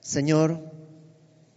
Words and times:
Señor, 0.00 0.72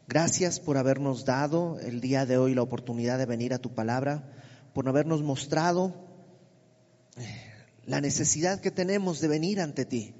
gracias 0.07 0.59
por 0.59 0.77
habernos 0.77 1.23
dado 1.23 1.79
el 1.79 2.01
día 2.01 2.25
de 2.25 2.37
hoy 2.37 2.53
la 2.53 2.61
oportunidad 2.61 3.17
de 3.17 3.25
venir 3.25 3.53
a 3.53 3.59
tu 3.59 3.73
palabra, 3.73 4.29
por 4.73 4.87
habernos 4.89 5.23
mostrado 5.23 5.93
eh, 7.15 7.25
la 7.85 8.01
necesidad 8.01 8.59
que 8.59 8.69
tenemos 8.69 9.21
de 9.21 9.29
venir 9.29 9.61
ante 9.61 9.85
ti. 9.85 10.13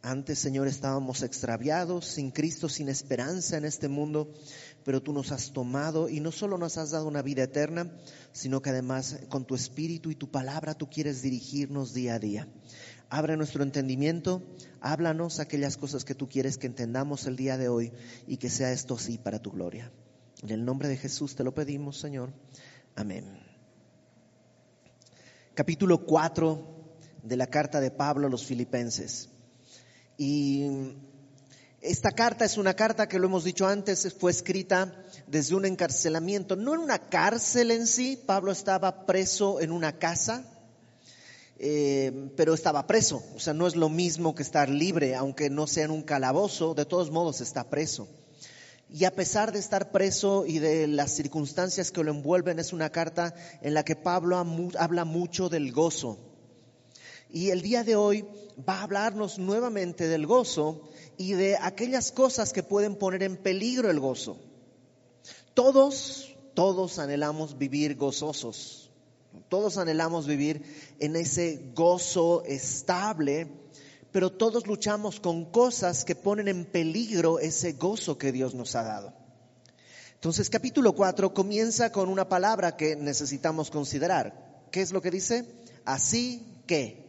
Antes, 0.00 0.38
Señor, 0.38 0.68
estábamos 0.68 1.22
extraviados, 1.22 2.06
sin 2.06 2.30
Cristo, 2.30 2.68
sin 2.68 2.88
esperanza 2.88 3.56
en 3.56 3.64
este 3.64 3.88
mundo, 3.88 4.32
pero 4.84 5.02
tú 5.02 5.12
nos 5.12 5.32
has 5.32 5.52
tomado 5.52 6.08
y 6.08 6.20
no 6.20 6.30
solo 6.30 6.56
nos 6.56 6.78
has 6.78 6.92
dado 6.92 7.08
una 7.08 7.20
vida 7.20 7.42
eterna, 7.42 7.90
sino 8.32 8.62
que 8.62 8.70
además 8.70 9.18
con 9.28 9.44
tu 9.44 9.56
espíritu 9.56 10.12
y 10.12 10.14
tu 10.14 10.30
palabra 10.30 10.74
tú 10.74 10.88
quieres 10.88 11.20
dirigirnos 11.20 11.94
día 11.94 12.14
a 12.14 12.18
día. 12.20 12.48
Abre 13.10 13.36
nuestro 13.36 13.62
entendimiento, 13.62 14.42
háblanos 14.80 15.40
aquellas 15.40 15.76
cosas 15.76 16.04
que 16.04 16.14
tú 16.14 16.28
quieres 16.28 16.58
que 16.58 16.66
entendamos 16.66 17.26
el 17.26 17.36
día 17.36 17.56
de 17.56 17.68
hoy 17.68 17.92
y 18.26 18.36
que 18.36 18.50
sea 18.50 18.70
esto 18.70 18.96
así 18.96 19.16
para 19.16 19.40
tu 19.40 19.50
gloria. 19.50 19.90
En 20.42 20.50
el 20.50 20.64
nombre 20.64 20.88
de 20.88 20.96
Jesús 20.96 21.34
te 21.34 21.42
lo 21.42 21.54
pedimos, 21.54 21.98
Señor. 21.98 22.32
Amén. 22.94 23.24
Capítulo 25.54 26.04
4 26.04 26.78
de 27.22 27.36
la 27.36 27.46
carta 27.46 27.80
de 27.80 27.90
Pablo 27.90 28.26
a 28.26 28.30
los 28.30 28.44
filipenses. 28.44 29.30
Y 30.18 30.66
esta 31.80 32.10
carta 32.10 32.44
es 32.44 32.58
una 32.58 32.74
carta 32.74 33.08
que 33.08 33.18
lo 33.18 33.26
hemos 33.26 33.44
dicho 33.44 33.66
antes, 33.66 34.12
fue 34.18 34.32
escrita 34.32 35.04
desde 35.26 35.54
un 35.54 35.64
encarcelamiento, 35.64 36.56
no 36.56 36.74
en 36.74 36.80
una 36.80 37.08
cárcel 37.08 37.70
en 37.70 37.86
sí, 37.86 38.22
Pablo 38.26 38.52
estaba 38.52 39.06
preso 39.06 39.60
en 39.60 39.72
una 39.72 39.98
casa, 39.98 40.44
eh, 41.58 42.30
pero 42.36 42.54
estaba 42.54 42.86
preso, 42.86 43.22
o 43.34 43.40
sea, 43.40 43.52
no 43.52 43.66
es 43.66 43.74
lo 43.74 43.88
mismo 43.88 44.34
que 44.34 44.42
estar 44.42 44.68
libre, 44.68 45.16
aunque 45.16 45.50
no 45.50 45.66
sea 45.66 45.84
en 45.84 45.90
un 45.90 46.02
calabozo, 46.02 46.74
de 46.74 46.84
todos 46.84 47.10
modos 47.10 47.40
está 47.40 47.68
preso. 47.68 48.08
Y 48.90 49.04
a 49.04 49.14
pesar 49.14 49.52
de 49.52 49.58
estar 49.58 49.90
preso 49.90 50.46
y 50.46 50.60
de 50.60 50.86
las 50.86 51.10
circunstancias 51.10 51.90
que 51.90 52.02
lo 52.02 52.10
envuelven, 52.10 52.58
es 52.58 52.72
una 52.72 52.90
carta 52.90 53.34
en 53.60 53.74
la 53.74 53.84
que 53.84 53.96
Pablo 53.96 54.38
habla 54.78 55.04
mucho 55.04 55.48
del 55.48 55.72
gozo. 55.72 56.18
Y 57.30 57.50
el 57.50 57.60
día 57.60 57.84
de 57.84 57.96
hoy 57.96 58.24
va 58.66 58.78
a 58.78 58.82
hablarnos 58.84 59.38
nuevamente 59.38 60.08
del 60.08 60.26
gozo 60.26 60.88
y 61.18 61.32
de 61.32 61.58
aquellas 61.60 62.12
cosas 62.12 62.54
que 62.54 62.62
pueden 62.62 62.96
poner 62.96 63.22
en 63.22 63.36
peligro 63.36 63.90
el 63.90 64.00
gozo. 64.00 64.38
Todos, 65.52 66.34
todos 66.54 66.98
anhelamos 66.98 67.58
vivir 67.58 67.96
gozosos. 67.96 68.87
Todos 69.48 69.78
anhelamos 69.78 70.26
vivir 70.26 70.62
en 70.98 71.16
ese 71.16 71.72
gozo 71.74 72.42
estable, 72.44 73.48
pero 74.12 74.30
todos 74.30 74.66
luchamos 74.66 75.20
con 75.20 75.46
cosas 75.46 76.04
que 76.04 76.14
ponen 76.14 76.48
en 76.48 76.64
peligro 76.64 77.38
ese 77.38 77.72
gozo 77.72 78.18
que 78.18 78.32
Dios 78.32 78.54
nos 78.54 78.74
ha 78.74 78.82
dado. 78.82 79.12
Entonces, 80.14 80.50
capítulo 80.50 80.94
4 80.94 81.32
comienza 81.32 81.92
con 81.92 82.08
una 82.08 82.28
palabra 82.28 82.76
que 82.76 82.96
necesitamos 82.96 83.70
considerar. 83.70 84.66
¿Qué 84.72 84.82
es 84.82 84.92
lo 84.92 85.00
que 85.00 85.10
dice? 85.10 85.44
Así 85.84 86.42
que. 86.66 87.06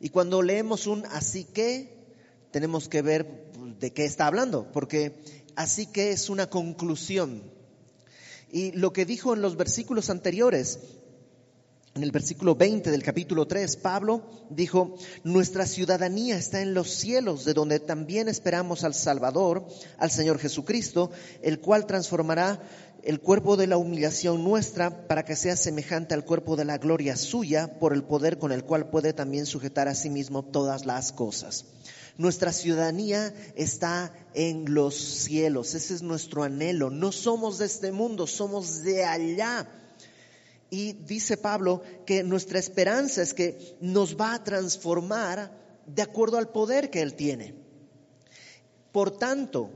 Y 0.00 0.08
cuando 0.08 0.42
leemos 0.42 0.86
un 0.86 1.04
así 1.06 1.44
que, 1.44 2.02
tenemos 2.50 2.88
que 2.88 3.02
ver 3.02 3.52
de 3.78 3.92
qué 3.92 4.04
está 4.04 4.26
hablando, 4.26 4.70
porque 4.72 5.14
así 5.56 5.86
que 5.86 6.10
es 6.10 6.30
una 6.30 6.48
conclusión. 6.48 7.42
Y 8.50 8.72
lo 8.72 8.92
que 8.92 9.04
dijo 9.04 9.34
en 9.34 9.42
los 9.42 9.56
versículos 9.56 10.10
anteriores, 10.10 10.78
en 11.94 12.02
el 12.02 12.10
versículo 12.10 12.54
20 12.54 12.90
del 12.90 13.02
capítulo 13.02 13.46
3, 13.46 13.76
Pablo 13.76 14.22
dijo, 14.48 14.94
nuestra 15.24 15.66
ciudadanía 15.66 16.36
está 16.36 16.62
en 16.62 16.72
los 16.72 16.90
cielos, 16.90 17.44
de 17.44 17.52
donde 17.52 17.80
también 17.80 18.28
esperamos 18.28 18.82
al 18.82 18.94
Salvador, 18.94 19.66
al 19.98 20.10
Señor 20.10 20.38
Jesucristo, 20.38 21.10
el 21.42 21.60
cual 21.60 21.86
transformará 21.86 22.62
el 23.02 23.20
cuerpo 23.20 23.56
de 23.56 23.66
la 23.66 23.76
humillación 23.76 24.42
nuestra 24.42 25.06
para 25.06 25.24
que 25.24 25.36
sea 25.36 25.56
semejante 25.56 26.14
al 26.14 26.24
cuerpo 26.24 26.56
de 26.56 26.64
la 26.64 26.78
gloria 26.78 27.16
suya 27.16 27.78
por 27.78 27.92
el 27.92 28.04
poder 28.04 28.38
con 28.38 28.52
el 28.52 28.64
cual 28.64 28.88
puede 28.88 29.12
también 29.12 29.44
sujetar 29.44 29.88
a 29.88 29.94
sí 29.94 30.08
mismo 30.08 30.44
todas 30.44 30.86
las 30.86 31.12
cosas. 31.12 31.66
Nuestra 32.16 32.52
ciudadanía 32.52 33.34
está 33.56 34.14
en 34.34 34.72
los 34.72 34.94
cielos, 34.94 35.74
ese 35.74 35.94
es 35.94 36.02
nuestro 36.02 36.42
anhelo. 36.42 36.90
No 36.90 37.10
somos 37.10 37.58
de 37.58 37.66
este 37.66 37.90
mundo, 37.90 38.26
somos 38.26 38.82
de 38.82 39.04
allá. 39.04 39.66
Y 40.72 40.94
dice 40.94 41.36
Pablo 41.36 41.82
que 42.06 42.22
nuestra 42.22 42.58
esperanza 42.58 43.20
es 43.20 43.34
que 43.34 43.76
nos 43.82 44.16
va 44.16 44.32
a 44.32 44.42
transformar 44.42 45.52
de 45.84 46.00
acuerdo 46.00 46.38
al 46.38 46.48
poder 46.48 46.88
que 46.88 47.02
Él 47.02 47.12
tiene. 47.12 47.54
Por 48.90 49.10
tanto, 49.18 49.68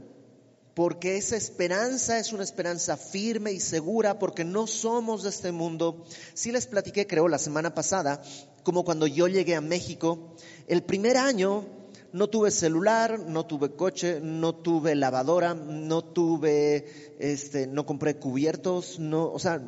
porque 0.73 1.19
esa 1.19 1.37
esperanza 1.37 2.19
es 2.19 2.33
una 2.33 2.45
esperanza 2.45 2.97
firme 2.97 3.53
y 3.53 3.61
segura, 3.61 4.19
porque 4.19 4.43
no 4.43 4.67
somos 4.67 5.23
de 5.23 5.29
este 5.29 5.53
mundo. 5.53 6.03
Sí 6.33 6.51
les 6.51 6.67
platiqué, 6.67 7.07
creo, 7.07 7.29
la 7.29 7.37
semana 7.37 7.75
pasada, 7.75 8.23
como 8.63 8.83
cuando 8.83 9.07
yo 9.07 9.29
llegué 9.29 9.55
a 9.55 9.61
México, 9.61 10.35
el 10.67 10.83
primer 10.83 11.19
año 11.19 11.67
no 12.15 12.31
tuve 12.31 12.51
celular, 12.51 13.21
no 13.21 13.45
tuve 13.45 13.73
coche, 13.73 14.19
no 14.23 14.55
tuve 14.55 14.95
lavadora, 14.95 15.53
no 15.53 16.03
tuve, 16.03 16.87
este, 17.19 17.67
no 17.67 17.85
compré 17.85 18.17
cubiertos, 18.17 18.99
no, 18.99 19.31
o 19.31 19.39
sea, 19.39 19.61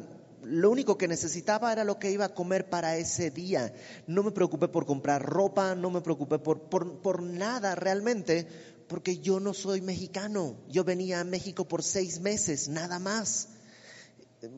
lo 0.51 0.71
único 0.71 0.97
que 0.97 1.09
necesitaba 1.09 1.73
era 1.73 1.85
lo 1.85 1.99
que 1.99 2.11
iba 2.11 2.25
a 2.25 2.35
comer 2.35 2.69
para 2.69 2.97
ese 2.97 3.31
día. 3.31 3.73
No 4.07 4.23
me 4.23 4.31
preocupé 4.31 4.69
por 4.69 4.87
comprar 4.87 5.23
ropa, 5.23 5.75
no 5.75 5.91
me 5.91 6.01
preocupé 6.01 6.39
por, 6.39 6.63
por, 6.63 7.01
por 7.01 7.23
nada 7.23 7.75
realmente, 7.75 8.47
porque 8.89 9.19
yo 9.19 9.41
no 9.41 9.53
soy 9.55 9.81
mexicano. 9.81 10.57
Yo 10.69 10.85
venía 10.85 11.21
a 11.21 11.25
México 11.25 11.67
por 11.67 11.83
seis 11.83 12.21
meses, 12.21 12.69
nada 12.69 12.99
más, 12.99 13.49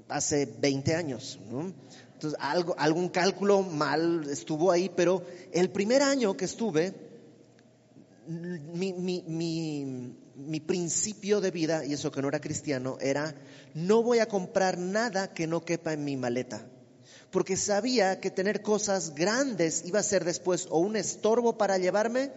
hace 0.09 0.47
20 0.47 0.95
años. 0.95 1.39
Entonces, 2.15 2.39
algo, 2.41 2.75
algún 2.79 3.09
cálculo 3.09 3.63
mal 3.63 4.29
estuvo 4.31 4.71
ahí, 4.71 4.91
pero 4.95 5.25
el 5.53 5.71
primer 5.71 6.03
año 6.03 6.37
que 6.37 6.45
estuve, 6.45 6.95
mi, 8.29 8.93
mi, 8.93 10.15
mi, 10.47 10.61
principio 10.61 11.41
de 11.41 11.51
vida, 11.51 11.85
y 11.85 11.93
eso 11.93 12.11
que 12.11 12.23
no 12.23 12.29
era 12.29 12.41
cristiano, 12.41 12.99
era 13.01 13.35
no 13.75 14.03
voy 14.03 14.19
a 14.19 14.27
comprar 14.27 14.79
nada 14.79 15.33
que 15.33 15.47
no 15.47 15.65
quepa 15.65 15.93
en 15.93 16.05
mi 16.05 16.17
maleta. 16.17 16.67
Porque 17.31 17.57
sabía 17.57 18.21
que 18.21 18.31
tener 18.31 18.63
cosas 18.63 19.15
grandes 19.15 19.85
iba 19.85 20.01
a 20.01 20.05
ser 20.05 20.25
después 20.25 20.67
o 20.71 20.81
un 20.81 20.97
estorbo 20.97 21.57
para 21.57 21.79
llevarme 21.79 22.33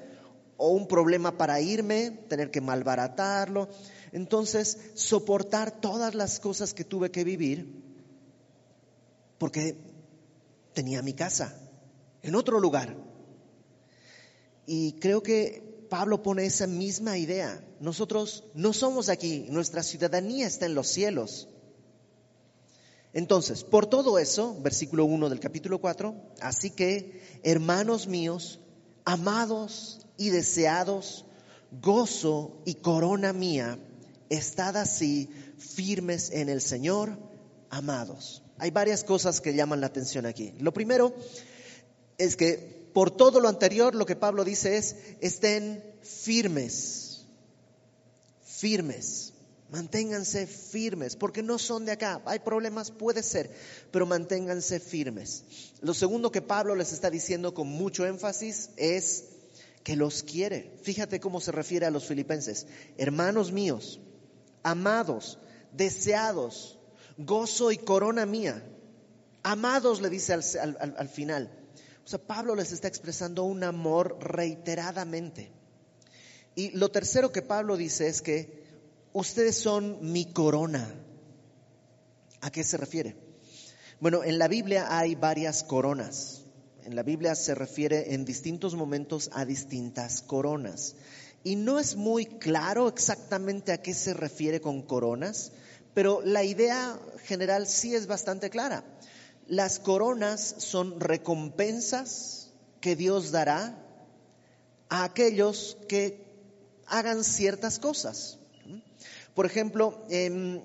o 0.57 0.69
un 0.69 0.87
problema 0.87 1.37
para 1.37 1.59
irme, 1.61 2.11
tener 2.29 2.51
que 2.51 2.61
malbaratarlo. 2.61 3.69
Entonces, 4.11 4.77
soportar 4.93 5.71
todas 5.81 6.13
las 6.13 6.39
cosas 6.39 6.73
que 6.75 6.83
tuve 6.83 7.09
que 7.09 7.23
vivir, 7.23 7.81
porque 9.39 9.75
tenía 10.73 11.01
mi 11.01 11.13
casa 11.13 11.57
en 12.21 12.35
otro 12.35 12.59
lugar. 12.59 12.95
Y 14.65 14.93
creo 14.93 15.23
que 15.23 15.72
Pablo 15.93 16.23
pone 16.23 16.43
esa 16.43 16.65
misma 16.65 17.19
idea. 17.19 17.63
Nosotros 17.79 18.45
no 18.55 18.73
somos 18.73 19.09
aquí, 19.09 19.45
nuestra 19.51 19.83
ciudadanía 19.83 20.47
está 20.47 20.65
en 20.65 20.73
los 20.73 20.87
cielos. 20.87 21.47
Entonces, 23.13 23.63
por 23.63 23.85
todo 23.85 24.17
eso, 24.17 24.59
versículo 24.59 25.05
1 25.05 25.29
del 25.29 25.39
capítulo 25.39 25.79
4, 25.79 26.15
así 26.41 26.71
que, 26.71 27.21
hermanos 27.43 28.07
míos, 28.07 28.59
amados 29.05 29.99
y 30.17 30.31
deseados, 30.31 31.25
gozo 31.79 32.63
y 32.65 32.73
corona 32.73 33.31
mía, 33.31 33.77
estad 34.29 34.77
así 34.77 35.29
firmes 35.59 36.31
en 36.31 36.49
el 36.49 36.61
Señor, 36.61 37.19
amados. 37.69 38.41
Hay 38.57 38.71
varias 38.71 39.03
cosas 39.03 39.41
que 39.41 39.53
llaman 39.53 39.79
la 39.79 39.85
atención 39.85 40.25
aquí. 40.25 40.55
Lo 40.57 40.73
primero 40.73 41.13
es 42.17 42.35
que 42.35 42.82
por 42.93 43.11
todo 43.11 43.39
lo 43.39 43.49
anterior 43.49 43.95
lo 43.95 44.05
que 44.05 44.15
Pablo 44.15 44.43
dice 44.43 44.77
es, 44.77 44.95
estén 45.19 45.83
firmes, 46.01 47.25
firmes. 48.43 49.33
Manténganse 49.69 50.45
firmes, 50.45 51.15
porque 51.15 51.41
no 51.41 51.57
son 51.57 51.85
de 51.85 51.93
acá. 51.93 52.21
Hay 52.25 52.37
problemas, 52.37 52.91
puede 52.91 53.23
ser, 53.23 53.49
pero 53.89 54.05
manténganse 54.05 54.79
firmes. 54.79 55.45
Lo 55.81 55.95
segundo 55.95 56.31
que 56.31 56.43
Pablo 56.43 56.75
les 56.75 56.93
está 56.93 57.09
diciendo 57.09 57.55
con 57.55 57.67
mucho 57.67 58.05
énfasis 58.05 58.69
es 58.77 59.23
que 59.83 59.95
los 59.95 60.21
quiere. 60.21 60.71
Fíjate 60.83 61.19
cómo 61.19 61.41
se 61.41 61.51
refiere 61.51 61.87
a 61.87 61.91
los 61.91 62.05
filipenses. 62.05 62.67
Hermanos 62.99 63.51
míos, 63.51 63.99
amados, 64.61 65.39
deseados, 65.71 66.77
gozo 67.17 67.71
y 67.71 67.77
corona 67.77 68.27
mía. 68.27 68.63
Amados, 69.41 70.01
le 70.01 70.09
dice 70.09 70.33
al, 70.33 71.09
final. 71.09 71.49
O 72.05 72.07
sea, 72.07 72.19
Pablo 72.19 72.55
les 72.55 72.71
está 72.71 72.87
expresando 72.87 73.43
un 73.43 73.63
amor 73.63 74.17
reiteradamente. 74.19 75.51
Y 76.55 76.71
lo 76.71 76.91
tercero 76.91 77.31
que 77.31 77.41
Pablo 77.41 77.77
dice 77.77 78.07
es 78.07 78.21
que 78.21 78.63
ustedes 79.13 79.57
son 79.57 80.11
mi 80.11 80.25
corona. 80.25 80.93
¿A 82.41 82.51
qué 82.51 82.63
se 82.63 82.77
refiere? 82.77 83.15
Bueno, 83.99 84.23
en 84.23 84.37
la 84.37 84.49
Biblia 84.49 84.97
hay 84.97 85.15
varias 85.15 85.63
coronas. 85.63 86.41
En 86.83 86.95
la 86.95 87.03
Biblia 87.03 87.35
se 87.35 87.55
refiere 87.55 88.13
en 88.13 88.25
distintos 88.25 88.75
momentos 88.75 89.29
a 89.33 89.45
distintas 89.45 90.21
coronas. 90.21 90.95
Y 91.45 91.55
no 91.55 91.79
es 91.79 91.95
muy 91.95 92.25
claro 92.25 92.89
exactamente 92.89 93.71
a 93.71 93.81
qué 93.81 93.93
se 93.93 94.13
refiere 94.13 94.59
con 94.59 94.81
coronas, 94.81 95.53
pero 95.93 96.21
la 96.21 96.43
idea 96.43 96.99
general 97.23 97.67
sí 97.67 97.95
es 97.95 98.07
bastante 98.07 98.49
clara. 98.49 98.83
Las 99.47 99.79
coronas 99.79 100.55
son 100.57 100.99
recompensas 100.99 102.51
que 102.79 102.95
Dios 102.95 103.31
dará 103.31 103.77
a 104.89 105.03
aquellos 105.03 105.77
que 105.87 106.23
hagan 106.85 107.23
ciertas 107.23 107.79
cosas. 107.79 108.39
Por 109.33 109.45
ejemplo, 109.45 110.05
en, 110.09 110.63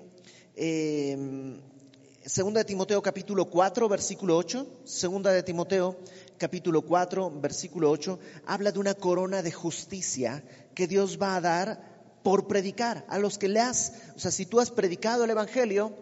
Segunda 2.25 2.59
de 2.59 2.65
Timoteo 2.65 3.01
capítulo 3.01 3.49
4, 3.49 3.89
versículo 3.89 4.37
8, 4.37 4.81
Segunda 4.83 5.31
de 5.31 5.41
Timoteo 5.41 5.97
capítulo 6.37 6.83
4, 6.83 7.31
versículo 7.39 7.89
8, 7.89 8.19
habla 8.45 8.71
de 8.71 8.79
una 8.79 8.93
corona 8.93 9.41
de 9.41 9.51
justicia 9.51 10.43
que 10.75 10.87
Dios 10.87 11.17
va 11.19 11.35
a 11.35 11.41
dar 11.41 12.19
por 12.21 12.47
predicar. 12.47 13.05
A 13.09 13.17
los 13.17 13.37
que 13.37 13.47
le 13.47 13.59
has, 13.59 13.93
o 14.15 14.19
sea, 14.19 14.31
si 14.31 14.45
tú 14.45 14.59
has 14.59 14.69
predicado 14.69 15.23
el 15.23 15.31
Evangelio, 15.31 15.93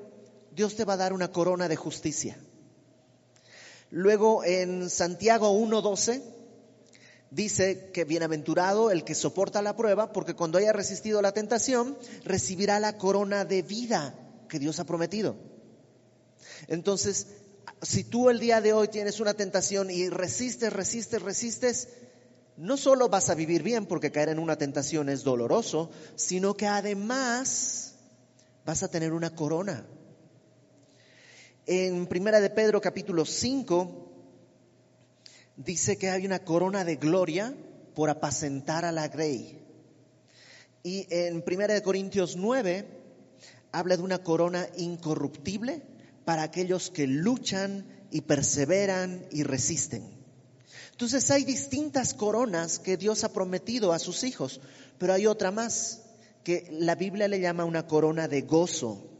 Dios 0.51 0.75
te 0.75 0.85
va 0.85 0.93
a 0.93 0.97
dar 0.97 1.13
una 1.13 1.31
corona 1.31 1.69
de 1.69 1.75
justicia. 1.75 2.37
Luego 3.89 4.43
en 4.43 4.89
Santiago 4.89 5.53
1.12 5.53 6.21
dice 7.31 7.89
que 7.93 8.05
bienaventurado 8.05 8.91
el 8.91 9.03
que 9.03 9.15
soporta 9.15 9.61
la 9.61 9.75
prueba, 9.75 10.11
porque 10.11 10.33
cuando 10.33 10.57
haya 10.57 10.73
resistido 10.73 11.21
la 11.21 11.31
tentación, 11.31 11.97
recibirá 12.23 12.79
la 12.79 12.97
corona 12.97 13.45
de 13.45 13.61
vida 13.61 14.15
que 14.49 14.59
Dios 14.59 14.79
ha 14.79 14.85
prometido. 14.85 15.35
Entonces, 16.67 17.27
si 17.81 18.03
tú 18.03 18.29
el 18.29 18.39
día 18.39 18.61
de 18.61 18.73
hoy 18.73 18.87
tienes 18.87 19.19
una 19.19 19.33
tentación 19.33 19.89
y 19.89 20.09
resistes, 20.09 20.73
resistes, 20.73 21.21
resistes, 21.21 21.87
no 22.57 22.75
solo 22.75 23.07
vas 23.07 23.29
a 23.29 23.35
vivir 23.35 23.61
bien 23.61 23.85
porque 23.85 24.11
caer 24.11 24.29
en 24.29 24.39
una 24.39 24.57
tentación 24.57 25.09
es 25.09 25.23
doloroso, 25.23 25.91
sino 26.15 26.55
que 26.55 26.65
además 26.65 27.93
vas 28.65 28.83
a 28.83 28.87
tener 28.87 29.13
una 29.13 29.35
corona. 29.35 29.85
En 31.69 32.07
Primera 32.07 32.39
de 32.39 32.49
Pedro 32.49 32.79
capítulo 32.79 33.25
5 33.25 33.91
dice 35.57 35.97
que 35.97 36.09
hay 36.09 36.25
una 36.25 36.39
corona 36.39 36.85
de 36.85 36.95
gloria 36.95 37.53
por 37.93 38.09
apacentar 38.09 38.85
a 38.85 38.93
la 38.93 39.09
grey. 39.09 39.61
Y 40.81 41.05
en 41.09 41.41
Primera 41.41 41.73
de 41.73 41.81
Corintios 41.81 42.37
9 42.37 42.87
habla 43.73 43.97
de 43.97 44.03
una 44.03 44.19
corona 44.19 44.65
incorruptible 44.77 45.81
para 46.23 46.43
aquellos 46.43 46.89
que 46.89 47.05
luchan 47.05 47.85
y 48.11 48.21
perseveran 48.21 49.25
y 49.29 49.43
resisten. 49.43 50.09
Entonces 50.91 51.29
hay 51.31 51.43
distintas 51.43 52.13
coronas 52.13 52.79
que 52.79 52.95
Dios 52.95 53.25
ha 53.25 53.33
prometido 53.33 53.91
a 53.91 53.99
sus 53.99 54.23
hijos, 54.23 54.61
pero 54.97 55.11
hay 55.11 55.27
otra 55.27 55.51
más 55.51 56.01
que 56.45 56.65
la 56.71 56.95
Biblia 56.95 57.27
le 57.27 57.41
llama 57.41 57.65
una 57.65 57.87
corona 57.87 58.29
de 58.29 58.43
gozo, 58.43 59.16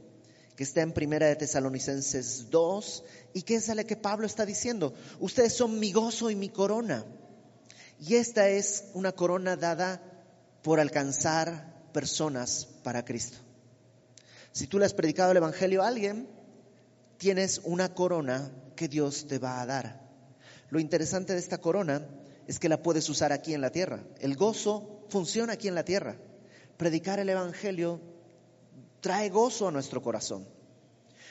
que 0.58 0.64
está 0.64 0.82
en 0.82 0.92
Primera 0.92 1.28
de 1.28 1.36
Tesalonicenses 1.36 2.50
2 2.50 3.04
y 3.34 3.44
que 3.44 3.56
es 3.56 3.68
la 3.68 3.84
que 3.84 3.96
Pablo 3.96 4.26
está 4.26 4.44
diciendo, 4.44 4.92
ustedes 5.20 5.54
son 5.54 5.80
mi 5.80 5.92
gozo 5.94 6.32
y 6.32 6.36
mi 6.36 6.50
corona. 6.50 7.06
Y 8.00 8.16
esta 8.16 8.50
es 8.50 8.86
una 8.96 9.12
corona 9.12 9.56
dada 9.56 10.02
por 10.64 10.80
alcanzar 10.80 11.92
personas 11.94 12.68
para 12.82 13.06
Cristo. 13.06 13.38
Si 14.52 14.66
tú 14.66 14.80
le 14.80 14.86
has 14.86 14.96
predicado 14.96 15.30
el 15.30 15.38
Evangelio 15.38 15.84
a 15.84 15.90
alguien, 15.90 16.28
tienes 17.20 17.62
una 17.64 17.94
corona 17.94 18.52
que 18.76 18.88
Dios 18.88 19.28
te 19.28 19.38
va 19.38 19.62
a 19.62 19.66
dar. 19.68 20.10
Lo 20.72 20.80
interesante 20.80 21.34
de 21.34 21.40
esta 21.40 21.60
corona 21.60 22.04
es 22.48 22.58
que 22.58 22.68
la 22.68 22.82
puedes 22.82 23.08
usar 23.10 23.32
aquí 23.32 23.54
en 23.54 23.62
la 23.62 23.70
tierra. 23.70 24.04
El 24.20 24.36
gozo 24.36 25.06
funciona 25.10 25.54
aquí 25.54 25.68
en 25.68 25.76
la 25.76 25.86
tierra. 25.86 26.16
Predicar 26.78 27.20
el 27.20 27.30
Evangelio 27.30 28.02
trae 29.02 29.30
gozo 29.30 29.68
a 29.68 29.72
nuestro 29.72 30.02
corazón. 30.02 30.48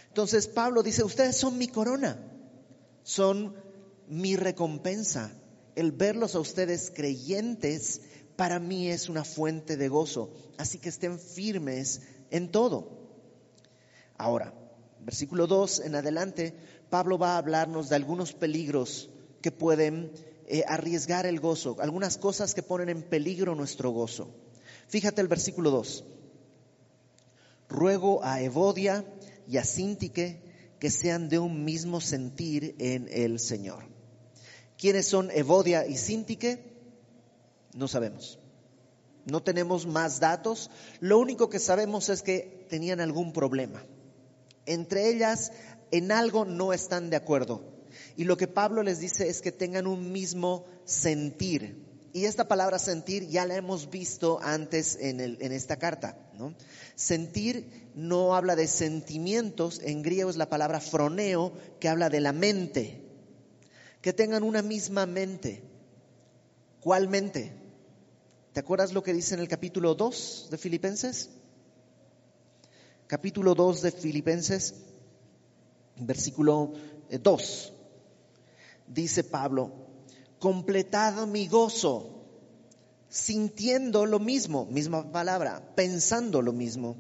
Entonces 0.09 0.47
Pablo 0.47 0.83
dice, 0.83 1.05
ustedes 1.05 1.37
son 1.37 1.59
mi 1.59 1.69
corona, 1.69 2.19
son 3.03 3.55
mi 4.09 4.37
recompensa. 4.37 5.33
El 5.75 5.93
verlos 5.93 6.35
a 6.35 6.41
ustedes 6.41 6.91
creyentes 6.91 8.01
para 8.37 8.59
mí 8.59 8.89
es 8.89 9.09
una 9.09 9.25
fuente 9.25 9.77
de 9.77 9.89
gozo. 9.89 10.33
Así 10.57 10.79
que 10.79 10.89
estén 10.89 11.19
firmes 11.19 12.03
en 12.31 12.51
todo. 12.51 12.89
Ahora, 14.17 14.55
versículo 15.01 15.47
2 15.47 15.81
en 15.81 15.95
adelante, 15.95 16.55
Pablo 16.89 17.19
va 17.19 17.35
a 17.35 17.39
hablarnos 17.39 17.89
de 17.89 17.97
algunos 17.97 18.33
peligros 18.33 19.11
que 19.43 19.53
pueden 19.53 20.13
eh, 20.47 20.65
arriesgar 20.67 21.27
el 21.27 21.41
gozo, 21.41 21.77
algunas 21.81 22.17
cosas 22.17 22.55
que 22.55 22.63
ponen 22.63 22.89
en 22.89 23.03
peligro 23.03 23.55
nuestro 23.55 23.91
gozo. 23.91 24.31
Fíjate 24.89 25.21
el 25.21 25.29
versículo 25.29 25.71
2. 25.71 26.05
Ruego 27.69 28.25
a 28.25 28.41
Evodia 28.41 29.05
y 29.49 29.57
a 29.57 29.65
Sintique 29.65 30.43
que 30.79 30.91
sean 30.91 31.29
de 31.29 31.39
un 31.39 31.65
mismo 31.65 32.01
sentir 32.01 32.77
en 32.79 33.09
el 33.11 33.39
Señor. 33.41 33.85
¿Quiénes 34.79 35.07
son 35.07 35.31
Evodia 35.31 35.87
y 35.87 35.97
Sintique? 35.97 36.63
No 37.75 37.89
sabemos. 37.89 38.39
No 39.25 39.43
tenemos 39.43 39.87
más 39.87 40.21
datos. 40.21 40.71
Lo 41.01 41.19
único 41.19 41.49
que 41.49 41.59
sabemos 41.59 42.09
es 42.09 42.23
que 42.23 42.67
tenían 42.69 43.01
algún 43.01 43.33
problema. 43.33 43.83
Entre 44.67 45.09
ellas, 45.09 45.53
en 45.91 46.13
algo 46.13 46.45
no 46.45 46.73
están 46.73 47.11
de 47.11 47.17
acuerdo. 47.17 47.63
Y 48.17 48.25
lo 48.25 48.37
que 48.37 48.49
Pablo 48.49 48.83
les 48.83 49.01
dice 49.01 49.29
es 49.29 49.41
que 49.41 49.53
tengan 49.53 49.87
un 49.87 50.13
mismo 50.13 50.65
sentir. 50.85 51.86
Y 52.17 52.25
esta 52.25 52.49
palabra 52.49 52.79
sentir 52.79 53.29
ya 53.29 53.45
la 53.45 53.57
hemos 53.57 53.91
visto 53.91 54.39
antes 54.41 54.97
en, 54.99 55.21
esta 55.53 55.77
carta. 55.77 56.17
Sentir 56.95 57.91
no 57.95 58.35
habla 58.35 58.57
de 58.57 58.69
sentimientos, 58.69 59.83
en 59.85 60.01
griego 60.01 60.31
es 60.31 60.37
la 60.37 60.49
palabra 60.49 60.81
froneo, 60.81 61.53
que 61.79 61.91
habla 61.91 62.09
de 62.09 62.21
la 62.21 62.33
mente. 62.33 63.03
Que 64.01 64.15
tengan 64.15 64.45
una 64.45 64.63
misma 64.63 65.05
mente. 65.05 65.63
¿Cuál 66.81 67.07
mente? 67.09 67.53
¿Te 68.55 68.61
acuerdas 68.61 68.95
lo 68.95 69.03
que 69.03 69.13
dice 69.13 69.35
en 69.35 69.41
el 69.41 69.49
capítulo 69.49 69.95
2 69.95 70.49
de 70.51 70.57
Filipenses? 70.57 71.29
Capítulo 73.09 73.55
2 73.55 73.83
de 73.83 73.93
Filipenses, 73.93 74.75
versículo 75.97 76.73
2 77.11 77.73
dice 78.89 79.25
Pablo, 79.25 79.73
completado 80.47 81.27
mi 81.27 81.49
gozo, 81.49 82.25
sintiendo 83.09 84.07
lo 84.07 84.21
mismo, 84.21 84.65
misma 84.67 85.11
palabra, 85.11 85.75
pensando 85.75 86.41
lo 86.41 86.53
mismo, 86.53 86.95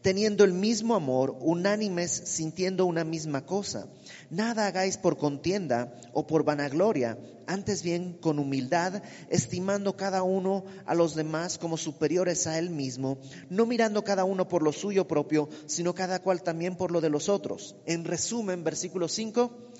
teniendo 0.00 0.42
el 0.42 0.52
mismo 0.52 0.96
amor, 0.96 1.36
unánimes, 1.38 2.10
sintiendo 2.10 2.84
una 2.86 3.04
misma 3.04 3.46
cosa. 3.46 3.86
Nada 4.30 4.66
hagáis 4.66 4.96
por 4.96 5.16
contienda 5.16 5.96
o 6.12 6.26
por 6.26 6.42
vanagloria, 6.42 7.20
antes 7.46 7.84
bien 7.84 8.18
con 8.20 8.40
humildad, 8.40 9.00
estimando 9.30 9.96
cada 9.96 10.24
uno 10.24 10.64
a 10.84 10.96
los 10.96 11.14
demás 11.14 11.58
como 11.58 11.76
superiores 11.76 12.48
a 12.48 12.58
él 12.58 12.70
mismo, 12.70 13.18
no 13.48 13.64
mirando 13.64 14.02
cada 14.02 14.24
uno 14.24 14.48
por 14.48 14.64
lo 14.64 14.72
suyo 14.72 15.06
propio, 15.06 15.48
sino 15.66 15.94
cada 15.94 16.20
cual 16.20 16.42
también 16.42 16.74
por 16.74 16.90
lo 16.90 17.00
de 17.00 17.10
los 17.10 17.28
otros. 17.28 17.76
En 17.86 18.04
resumen, 18.04 18.64
versículo 18.64 19.06
5, 19.06 19.71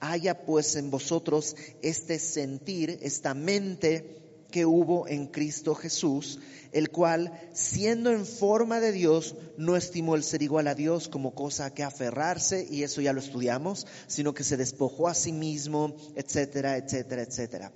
haya 0.00 0.44
pues 0.44 0.76
en 0.76 0.90
vosotros 0.90 1.56
este 1.82 2.18
sentir, 2.18 2.98
esta 3.02 3.34
mente 3.34 4.22
que 4.50 4.64
hubo 4.64 5.08
en 5.08 5.26
Cristo 5.26 5.74
Jesús, 5.74 6.38
el 6.72 6.90
cual, 6.90 7.32
siendo 7.52 8.10
en 8.10 8.26
forma 8.26 8.80
de 8.80 8.92
Dios, 8.92 9.34
no 9.56 9.76
estimó 9.76 10.14
el 10.14 10.22
ser 10.22 10.42
igual 10.42 10.68
a 10.68 10.74
Dios 10.74 11.08
como 11.08 11.34
cosa 11.34 11.66
a 11.66 11.74
que 11.74 11.82
aferrarse, 11.82 12.66
y 12.70 12.82
eso 12.82 13.00
ya 13.00 13.12
lo 13.12 13.20
estudiamos, 13.20 13.86
sino 14.06 14.34
que 14.34 14.44
se 14.44 14.56
despojó 14.56 15.08
a 15.08 15.14
sí 15.14 15.32
mismo, 15.32 15.94
etcétera, 16.14 16.76
etcétera, 16.76 17.22
etcétera. 17.22 17.72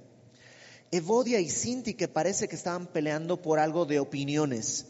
Evodia 0.90 1.40
y 1.40 1.48
Sinti, 1.48 1.94
que 1.94 2.08
parece 2.08 2.48
que 2.48 2.56
estaban 2.56 2.86
peleando 2.86 3.40
por 3.42 3.58
algo 3.58 3.84
de 3.86 4.00
opiniones, 4.00 4.86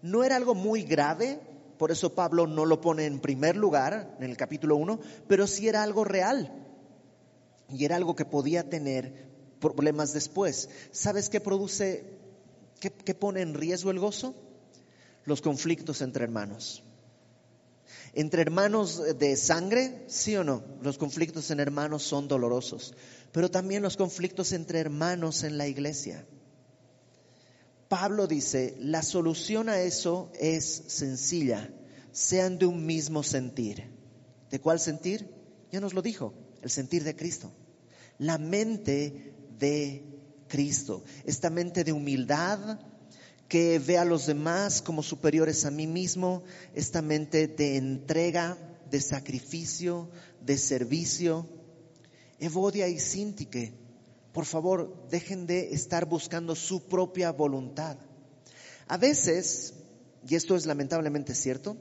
no 0.00 0.24
era 0.24 0.36
algo 0.36 0.54
muy 0.54 0.82
grave, 0.82 1.40
por 1.78 1.90
eso 1.90 2.14
Pablo 2.14 2.46
no 2.46 2.64
lo 2.66 2.80
pone 2.80 3.06
en 3.06 3.20
primer 3.20 3.56
lugar 3.56 4.16
en 4.18 4.30
el 4.30 4.36
capítulo 4.36 4.76
1, 4.76 5.00
pero 5.28 5.46
sí 5.46 5.68
era 5.68 5.82
algo 5.82 6.04
real 6.04 6.61
y 7.72 7.84
era 7.84 7.96
algo 7.96 8.14
que 8.14 8.24
podía 8.24 8.68
tener 8.68 9.32
problemas 9.60 10.12
después. 10.12 10.68
¿Sabes 10.90 11.28
qué 11.28 11.40
produce, 11.40 12.04
qué, 12.80 13.14
pone 13.14 13.40
en 13.40 13.54
riesgo 13.54 13.90
el 13.90 13.98
gozo? 13.98 14.34
Los 15.24 15.40
conflictos 15.40 16.02
entre 16.02 16.24
hermanos. 16.24 16.82
Entre 18.14 18.42
hermanos 18.42 19.02
de 19.18 19.36
sangre, 19.36 20.04
sí 20.06 20.36
o 20.36 20.44
no, 20.44 20.62
los 20.82 20.98
conflictos 20.98 21.50
en 21.50 21.60
hermanos 21.60 22.02
son 22.02 22.28
dolorosos, 22.28 22.94
pero 23.32 23.50
también 23.50 23.82
los 23.82 23.96
conflictos 23.96 24.52
entre 24.52 24.80
hermanos 24.80 25.44
en 25.44 25.56
la 25.56 25.66
iglesia. 25.66 26.26
Pablo 27.88 28.26
dice, 28.26 28.74
la 28.78 29.02
solución 29.02 29.70
a 29.70 29.80
eso 29.80 30.30
es 30.38 30.82
sencilla, 30.88 31.70
sean 32.10 32.58
de 32.58 32.66
un 32.66 32.84
mismo 32.84 33.22
sentir. 33.22 33.84
¿De 34.50 34.60
cuál 34.60 34.78
sentir? 34.78 35.30
Ya 35.70 35.80
nos 35.80 35.94
lo 35.94 36.02
dijo, 36.02 36.34
el 36.60 36.68
sentir 36.68 37.04
de 37.04 37.16
Cristo 37.16 37.50
la 38.22 38.38
mente 38.38 39.34
de 39.58 40.04
Cristo, 40.46 41.02
esta 41.24 41.50
mente 41.50 41.82
de 41.82 41.92
humildad, 41.92 42.78
que 43.48 43.80
ve 43.80 43.98
a 43.98 44.04
los 44.04 44.26
demás 44.26 44.80
como 44.80 45.02
superiores 45.02 45.64
a 45.64 45.72
mí 45.72 45.88
mismo, 45.88 46.44
esta 46.72 47.02
mente 47.02 47.48
de 47.48 47.76
entrega, 47.76 48.56
de 48.90 49.00
sacrificio, 49.00 50.08
de 50.40 50.56
servicio. 50.56 51.48
Evodia 52.38 52.88
y 52.88 53.00
Sintique, 53.00 53.74
por 54.32 54.46
favor, 54.46 55.08
dejen 55.10 55.46
de 55.46 55.74
estar 55.74 56.06
buscando 56.06 56.54
su 56.54 56.84
propia 56.86 57.32
voluntad. 57.32 57.96
A 58.86 58.96
veces, 58.98 59.74
y 60.28 60.36
esto 60.36 60.54
es 60.54 60.64
lamentablemente 60.64 61.34
cierto, 61.34 61.76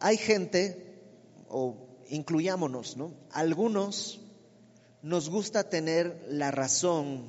hay 0.00 0.16
gente, 0.16 1.02
o 1.48 1.88
incluyámonos, 2.08 2.96
¿no? 2.96 3.14
Algunos 3.30 4.19
nos 5.02 5.28
gusta 5.28 5.68
tener 5.68 6.24
la 6.28 6.50
razón 6.50 7.28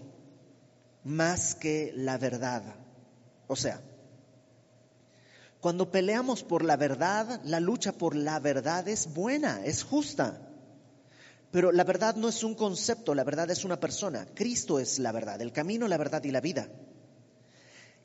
más 1.03 1.55
que 1.55 1.93
la 1.95 2.17
verdad. 2.17 2.63
O 3.47 3.55
sea, 3.55 3.81
cuando 5.59 5.91
peleamos 5.91 6.43
por 6.43 6.63
la 6.63 6.75
verdad, 6.75 7.39
la 7.43 7.59
lucha 7.59 7.91
por 7.91 8.15
la 8.15 8.39
verdad 8.39 8.87
es 8.87 9.13
buena, 9.13 9.63
es 9.63 9.83
justa. 9.83 10.47
Pero 11.51 11.71
la 11.71 11.83
verdad 11.83 12.15
no 12.15 12.29
es 12.29 12.43
un 12.43 12.55
concepto, 12.55 13.13
la 13.13 13.23
verdad 13.23 13.51
es 13.51 13.65
una 13.65 13.79
persona. 13.79 14.25
Cristo 14.33 14.79
es 14.79 14.99
la 14.99 15.11
verdad, 15.11 15.41
el 15.41 15.51
camino, 15.51 15.87
la 15.87 15.97
verdad 15.97 16.23
y 16.23 16.31
la 16.31 16.41
vida. 16.41 16.69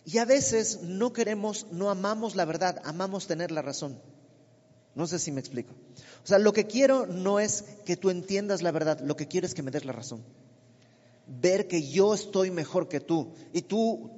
Y 0.04 0.18
a 0.18 0.25
veces 0.25 0.82
no 0.82 1.12
queremos, 1.12 1.66
no 1.73 1.90
amamos 1.90 2.37
la 2.37 2.44
verdad, 2.44 2.80
amamos 2.85 3.26
tener 3.26 3.50
la 3.50 3.62
razón. 3.62 4.00
No 4.96 5.06
sé 5.06 5.20
si 5.20 5.30
me 5.30 5.40
explico. 5.40 5.72
O 6.24 6.26
sea, 6.26 6.40
lo 6.40 6.52
que 6.52 6.66
quiero 6.66 7.06
no 7.06 7.38
es 7.38 7.62
que 7.84 7.96
tú 7.96 8.10
entiendas 8.10 8.62
la 8.62 8.72
verdad, 8.72 8.98
lo 9.00 9.14
que 9.14 9.28
quiero 9.28 9.46
es 9.46 9.54
que 9.54 9.62
me 9.62 9.70
des 9.70 9.84
la 9.84 9.92
razón 9.92 10.24
ver 11.26 11.66
que 11.66 11.82
yo 11.82 12.14
estoy 12.14 12.50
mejor 12.50 12.88
que 12.88 13.00
tú 13.00 13.32
y 13.52 13.62
tú, 13.62 14.10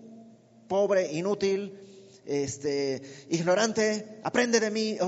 pobre, 0.69 1.13
inútil, 1.13 1.79
este, 2.27 3.01
ignorante, 3.31 4.21
aprende 4.23 4.61
de 4.61 4.71
mí, 4.71 4.99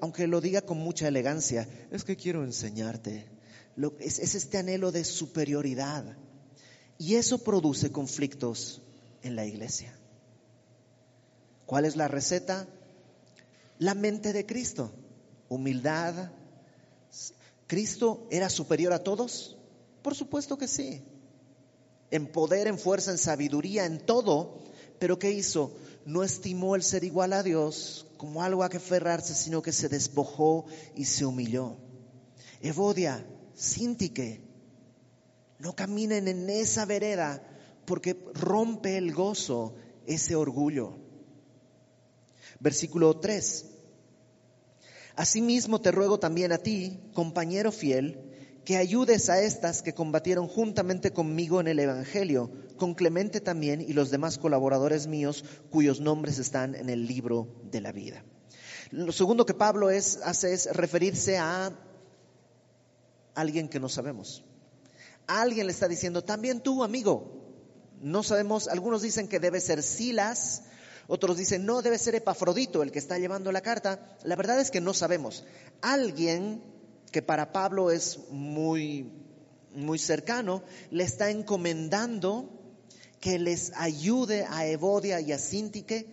aunque 0.00 0.26
lo 0.26 0.40
diga 0.40 0.62
con 0.62 0.78
mucha 0.78 1.08
elegancia, 1.08 1.68
es 1.90 2.04
que 2.04 2.16
quiero 2.16 2.44
enseñarte. 2.44 3.26
es, 3.98 4.18
es 4.20 4.34
este 4.34 4.58
anhelo 4.58 4.92
de 4.92 5.04
superioridad. 5.04 6.16
Y 6.96 7.16
eso 7.16 7.42
produce 7.42 7.90
conflictos 7.90 8.80
en 9.22 9.34
la 9.34 9.44
iglesia. 9.44 9.98
¿Cuál 11.66 11.86
es 11.86 11.96
la 11.96 12.06
receta? 12.06 12.68
La 13.78 13.94
mente 13.94 14.32
de 14.32 14.46
Cristo. 14.46 14.92
Humildad. 15.48 16.30
¿Cristo 17.66 18.26
era 18.30 18.48
superior 18.48 18.92
a 18.92 19.02
todos? 19.02 19.56
Por 20.02 20.14
supuesto 20.14 20.58
que 20.58 20.68
sí 20.68 21.02
en 22.14 22.28
poder, 22.28 22.68
en 22.68 22.78
fuerza, 22.78 23.10
en 23.10 23.18
sabiduría, 23.18 23.86
en 23.86 23.98
todo, 23.98 24.60
pero 25.00 25.18
¿qué 25.18 25.32
hizo? 25.32 25.72
No 26.06 26.22
estimó 26.22 26.76
el 26.76 26.84
ser 26.84 27.02
igual 27.02 27.32
a 27.32 27.42
Dios 27.42 28.06
como 28.18 28.44
algo 28.44 28.62
a 28.62 28.68
que 28.68 28.76
aferrarse, 28.76 29.34
sino 29.34 29.62
que 29.62 29.72
se 29.72 29.88
despojó 29.88 30.64
y 30.94 31.06
se 31.06 31.26
humilló. 31.26 31.76
Evodia, 32.60 33.26
Sintique, 33.54 34.42
no 35.58 35.74
caminen 35.74 36.28
en 36.28 36.48
esa 36.48 36.84
vereda 36.84 37.42
porque 37.84 38.16
rompe 38.32 38.96
el 38.96 39.12
gozo 39.12 39.74
ese 40.06 40.36
orgullo. 40.36 40.96
Versículo 42.64 43.18
3. 43.20 43.66
Asimismo 45.16 45.82
te 45.82 45.90
ruego 45.90 46.18
también 46.18 46.50
a 46.50 46.56
ti, 46.56 46.98
compañero 47.12 47.70
fiel, 47.70 48.18
que 48.64 48.78
ayudes 48.78 49.28
a 49.28 49.38
estas 49.42 49.82
que 49.82 49.92
combatieron 49.92 50.48
juntamente 50.48 51.12
conmigo 51.12 51.60
en 51.60 51.68
el 51.68 51.78
Evangelio, 51.78 52.50
con 52.78 52.94
Clemente 52.94 53.42
también 53.42 53.82
y 53.82 53.92
los 53.92 54.10
demás 54.10 54.38
colaboradores 54.38 55.06
míos 55.06 55.44
cuyos 55.70 56.00
nombres 56.00 56.38
están 56.38 56.74
en 56.74 56.88
el 56.88 57.06
libro 57.06 57.48
de 57.70 57.82
la 57.82 57.92
vida. 57.92 58.24
Lo 58.90 59.12
segundo 59.12 59.44
que 59.44 59.52
Pablo 59.52 59.90
es, 59.90 60.20
hace 60.24 60.54
es 60.54 60.64
referirse 60.74 61.36
a 61.36 61.70
alguien 63.34 63.68
que 63.68 63.78
no 63.78 63.90
sabemos. 63.90 64.42
alguien 65.26 65.66
le 65.66 65.72
está 65.72 65.86
diciendo, 65.86 66.24
también 66.24 66.62
tú, 66.62 66.82
amigo, 66.82 67.44
no 68.00 68.22
sabemos, 68.22 68.68
algunos 68.68 69.02
dicen 69.02 69.28
que 69.28 69.38
debe 69.38 69.60
ser 69.60 69.82
Silas, 69.82 70.62
otros 71.06 71.36
dicen, 71.36 71.66
no, 71.66 71.82
debe 71.82 71.98
ser 71.98 72.14
Epafrodito 72.14 72.82
el 72.82 72.90
que 72.90 72.98
está 72.98 73.18
llevando 73.18 73.52
la 73.52 73.60
carta. 73.60 74.16
La 74.22 74.36
verdad 74.36 74.60
es 74.60 74.70
que 74.70 74.80
no 74.80 74.94
sabemos. 74.94 75.44
Alguien 75.82 76.62
que 77.12 77.22
para 77.22 77.52
Pablo 77.52 77.90
es 77.90 78.18
muy, 78.30 79.10
muy 79.72 79.98
cercano, 79.98 80.62
le 80.90 81.04
está 81.04 81.30
encomendando 81.30 82.48
que 83.20 83.38
les 83.38 83.72
ayude 83.76 84.46
a 84.48 84.66
Evodia 84.66 85.20
y 85.20 85.32
a 85.32 85.38
Sintique 85.38 86.06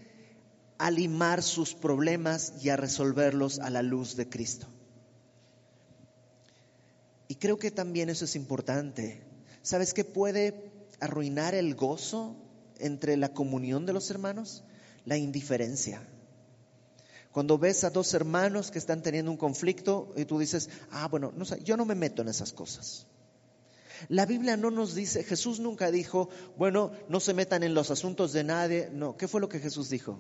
a 0.78 0.92
limar 0.92 1.44
sus 1.44 1.74
problemas 1.74 2.54
y 2.62 2.70
a 2.70 2.78
resolverlos 2.78 3.60
a 3.60 3.70
la 3.70 3.82
luz 3.82 4.16
de 4.16 4.30
Cristo. 4.30 4.68
Y 7.28 7.36
creo 7.36 7.58
que 7.58 7.72
también 7.72 8.10
eso 8.10 8.26
es 8.26 8.36
importante. 8.36 9.24
¿Sabes 9.62 9.94
qué 9.94 10.04
puede 10.04 10.72
arruinar 11.00 11.56
el 11.56 11.76
gozo 11.76 12.36
entre 12.78 13.16
la 13.16 13.34
comunión 13.34 13.86
de 13.86 13.94
los 13.94 14.10
hermanos? 14.12 14.64
La 15.06 15.18
indiferencia. 15.18 16.02
Cuando 17.32 17.58
ves 17.58 17.84
a 17.84 17.90
dos 17.90 18.14
hermanos 18.14 18.72
que 18.72 18.80
están 18.80 19.02
teniendo 19.02 19.32
un 19.32 19.38
conflicto 19.38 20.14
y 20.18 20.26
tú 20.26 20.38
dices, 20.38 20.70
ah, 20.92 21.08
bueno, 21.08 21.32
no 21.36 21.46
yo 21.64 21.78
no 21.78 21.86
me 21.86 21.96
meto 21.96 22.22
en 22.22 22.28
esas 22.28 22.52
cosas. 22.52 23.08
La 24.10 24.26
Biblia 24.26 24.58
no 24.58 24.72
nos 24.72 24.96
dice, 24.96 25.24
Jesús 25.24 25.60
nunca 25.60 25.92
dijo, 25.92 26.30
bueno, 26.58 26.92
no 27.08 27.20
se 27.20 27.34
metan 27.34 27.64
en 27.64 27.74
los 27.74 27.92
asuntos 27.92 28.34
de 28.34 28.44
nadie. 28.44 28.90
No, 28.92 29.16
¿qué 29.16 29.28
fue 29.28 29.42
lo 29.42 29.48
que 29.48 29.60
Jesús 29.60 29.90
dijo? 29.90 30.20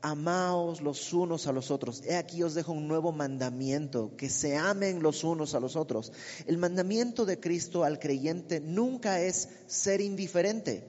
Amaos 0.00 0.80
los 0.80 1.12
unos 1.12 1.46
a 1.48 1.52
los 1.52 1.72
otros. 1.72 2.02
He 2.04 2.16
aquí 2.16 2.42
os 2.42 2.54
dejo 2.54 2.72
un 2.72 2.86
nuevo 2.86 3.10
mandamiento, 3.10 4.14
que 4.16 4.28
se 4.28 4.56
amen 4.56 5.02
los 5.02 5.24
unos 5.24 5.54
a 5.54 5.60
los 5.60 5.74
otros. 5.74 6.12
El 6.46 6.58
mandamiento 6.58 7.24
de 7.24 7.40
Cristo 7.40 7.82
al 7.82 7.98
creyente 7.98 8.60
nunca 8.60 9.20
es 9.20 9.48
ser 9.66 10.00
indiferente, 10.00 10.86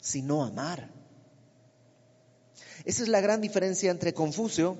sino 0.00 0.42
amar. 0.42 1.01
Esa 2.84 3.02
es 3.02 3.08
la 3.08 3.20
gran 3.20 3.40
diferencia 3.40 3.90
entre 3.90 4.12
Confucio, 4.12 4.76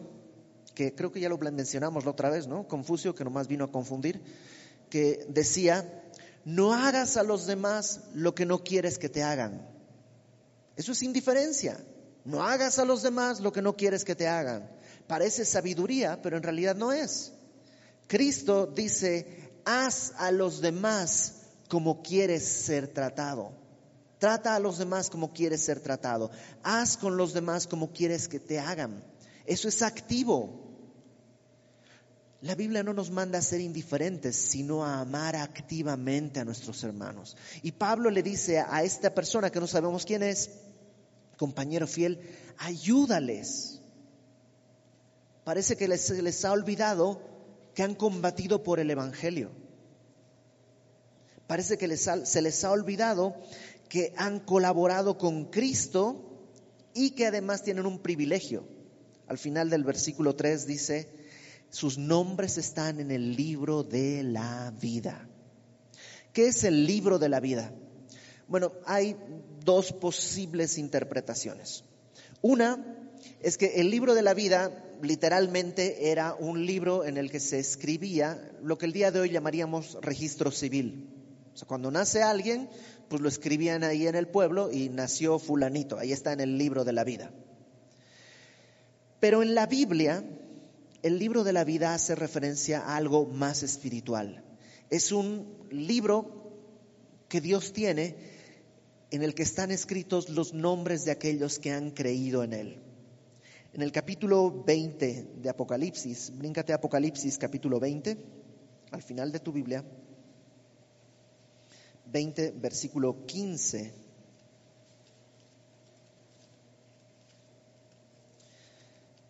que 0.74 0.94
creo 0.94 1.12
que 1.12 1.20
ya 1.20 1.28
lo 1.28 1.38
mencionamos 1.38 2.04
la 2.04 2.10
otra 2.10 2.30
vez, 2.30 2.46
¿no? 2.46 2.66
Confucio, 2.66 3.14
que 3.14 3.24
nomás 3.24 3.48
vino 3.48 3.64
a 3.64 3.70
confundir, 3.70 4.22
que 4.88 5.24
decía, 5.28 6.02
no 6.44 6.72
hagas 6.72 7.16
a 7.16 7.22
los 7.22 7.46
demás 7.46 8.00
lo 8.14 8.34
que 8.34 8.46
no 8.46 8.64
quieres 8.64 8.98
que 8.98 9.08
te 9.08 9.22
hagan. 9.22 9.68
Eso 10.76 10.92
es 10.92 11.02
indiferencia. 11.02 11.78
No 12.24 12.42
hagas 12.42 12.78
a 12.78 12.84
los 12.84 13.02
demás 13.02 13.40
lo 13.40 13.52
que 13.52 13.62
no 13.62 13.76
quieres 13.76 14.04
que 14.04 14.14
te 14.14 14.28
hagan. 14.28 14.70
Parece 15.06 15.44
sabiduría, 15.44 16.20
pero 16.22 16.36
en 16.36 16.42
realidad 16.42 16.76
no 16.76 16.92
es. 16.92 17.32
Cristo 18.06 18.66
dice, 18.66 19.52
haz 19.64 20.12
a 20.16 20.30
los 20.30 20.60
demás 20.60 21.34
como 21.68 22.02
quieres 22.02 22.44
ser 22.44 22.88
tratado. 22.88 23.61
Trata 24.22 24.54
a 24.54 24.60
los 24.60 24.78
demás 24.78 25.10
como 25.10 25.32
quieres 25.32 25.64
ser 25.64 25.80
tratado. 25.80 26.30
Haz 26.62 26.96
con 26.96 27.16
los 27.16 27.32
demás 27.32 27.66
como 27.66 27.90
quieres 27.90 28.28
que 28.28 28.38
te 28.38 28.60
hagan. 28.60 29.02
Eso 29.46 29.66
es 29.66 29.82
activo. 29.82 30.60
La 32.40 32.54
Biblia 32.54 32.84
no 32.84 32.92
nos 32.94 33.10
manda 33.10 33.40
a 33.40 33.42
ser 33.42 33.60
indiferentes, 33.60 34.36
sino 34.36 34.84
a 34.84 35.00
amar 35.00 35.34
activamente 35.34 36.38
a 36.38 36.44
nuestros 36.44 36.84
hermanos. 36.84 37.36
Y 37.64 37.72
Pablo 37.72 38.10
le 38.10 38.22
dice 38.22 38.60
a 38.60 38.84
esta 38.84 39.12
persona 39.12 39.50
que 39.50 39.58
no 39.58 39.66
sabemos 39.66 40.06
quién 40.06 40.22
es, 40.22 40.50
compañero 41.36 41.88
fiel, 41.88 42.20
ayúdales. 42.58 43.80
Parece 45.42 45.76
que 45.76 45.88
les, 45.88 46.08
les 46.10 46.44
ha 46.44 46.52
olvidado 46.52 47.20
que 47.74 47.82
han 47.82 47.96
combatido 47.96 48.62
por 48.62 48.78
el 48.78 48.88
Evangelio. 48.88 49.50
Parece 51.48 51.76
que 51.76 51.88
les 51.88 52.08
se 52.24 52.40
les 52.40 52.64
ha 52.64 52.70
olvidado 52.70 53.36
que 53.92 54.14
han 54.16 54.40
colaborado 54.40 55.18
con 55.18 55.50
Cristo 55.50 56.48
y 56.94 57.10
que 57.10 57.26
además 57.26 57.62
tienen 57.62 57.84
un 57.84 57.98
privilegio. 57.98 58.66
Al 59.26 59.36
final 59.36 59.68
del 59.68 59.84
versículo 59.84 60.34
3 60.34 60.66
dice, 60.66 61.10
sus 61.68 61.98
nombres 61.98 62.56
están 62.56 63.00
en 63.00 63.10
el 63.10 63.36
libro 63.36 63.82
de 63.82 64.22
la 64.22 64.72
vida. 64.80 65.28
¿Qué 66.32 66.46
es 66.46 66.64
el 66.64 66.86
libro 66.86 67.18
de 67.18 67.28
la 67.28 67.38
vida? 67.40 67.70
Bueno, 68.48 68.72
hay 68.86 69.14
dos 69.62 69.92
posibles 69.92 70.78
interpretaciones. 70.78 71.84
Una 72.40 72.96
es 73.40 73.58
que 73.58 73.74
el 73.74 73.90
libro 73.90 74.14
de 74.14 74.22
la 74.22 74.32
vida 74.32 74.86
literalmente 75.02 76.10
era 76.10 76.34
un 76.34 76.64
libro 76.64 77.04
en 77.04 77.18
el 77.18 77.30
que 77.30 77.40
se 77.40 77.58
escribía 77.58 78.52
lo 78.62 78.78
que 78.78 78.86
el 78.86 78.94
día 78.94 79.10
de 79.10 79.20
hoy 79.20 79.28
llamaríamos 79.28 79.98
registro 80.00 80.50
civil. 80.50 81.10
O 81.54 81.56
sea, 81.58 81.68
cuando 81.68 81.90
nace 81.90 82.22
alguien, 82.22 82.70
pues 83.12 83.20
lo 83.20 83.28
escribían 83.28 83.84
ahí 83.84 84.06
en 84.06 84.14
el 84.14 84.26
pueblo 84.26 84.72
y 84.72 84.88
nació 84.88 85.38
fulanito, 85.38 85.98
ahí 85.98 86.12
está 86.12 86.32
en 86.32 86.40
el 86.40 86.56
libro 86.56 86.82
de 86.82 86.94
la 86.94 87.04
vida. 87.04 87.30
Pero 89.20 89.42
en 89.42 89.54
la 89.54 89.66
Biblia, 89.66 90.24
el 91.02 91.18
libro 91.18 91.44
de 91.44 91.52
la 91.52 91.62
vida 91.62 91.92
hace 91.92 92.14
referencia 92.14 92.80
a 92.80 92.96
algo 92.96 93.26
más 93.26 93.62
espiritual. 93.62 94.42
Es 94.88 95.12
un 95.12 95.46
libro 95.70 96.54
que 97.28 97.42
Dios 97.42 97.74
tiene 97.74 98.16
en 99.10 99.22
el 99.22 99.34
que 99.34 99.42
están 99.42 99.70
escritos 99.70 100.30
los 100.30 100.54
nombres 100.54 101.04
de 101.04 101.10
aquellos 101.10 101.58
que 101.58 101.70
han 101.70 101.90
creído 101.90 102.42
en 102.42 102.54
Él. 102.54 102.78
En 103.74 103.82
el 103.82 103.92
capítulo 103.92 104.64
20 104.64 105.34
de 105.36 105.50
Apocalipsis, 105.50 106.32
bríncate 106.34 106.72
a 106.72 106.76
Apocalipsis 106.76 107.36
capítulo 107.36 107.78
20, 107.78 108.16
al 108.90 109.02
final 109.02 109.30
de 109.32 109.40
tu 109.40 109.52
Biblia, 109.52 109.84
20, 112.12 112.52
versículo 112.52 113.24
15. 113.26 113.94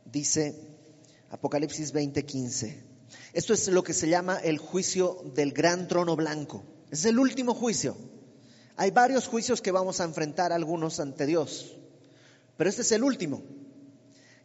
Dice 0.04 0.54
Apocalipsis 1.30 1.92
20, 1.92 2.24
15. 2.24 2.84
Esto 3.32 3.54
es 3.54 3.68
lo 3.68 3.82
que 3.82 3.94
se 3.94 4.08
llama 4.08 4.38
el 4.38 4.58
juicio 4.58 5.22
del 5.34 5.52
gran 5.52 5.88
trono 5.88 6.16
blanco. 6.16 6.64
Es 6.90 7.04
el 7.04 7.18
último 7.18 7.54
juicio. 7.54 7.96
Hay 8.76 8.90
varios 8.90 9.28
juicios 9.28 9.62
que 9.62 9.70
vamos 9.70 10.00
a 10.00 10.04
enfrentar 10.04 10.52
algunos 10.52 10.98
ante 10.98 11.24
Dios, 11.24 11.76
pero 12.56 12.68
este 12.68 12.82
es 12.82 12.92
el 12.92 13.04
último. 13.04 13.42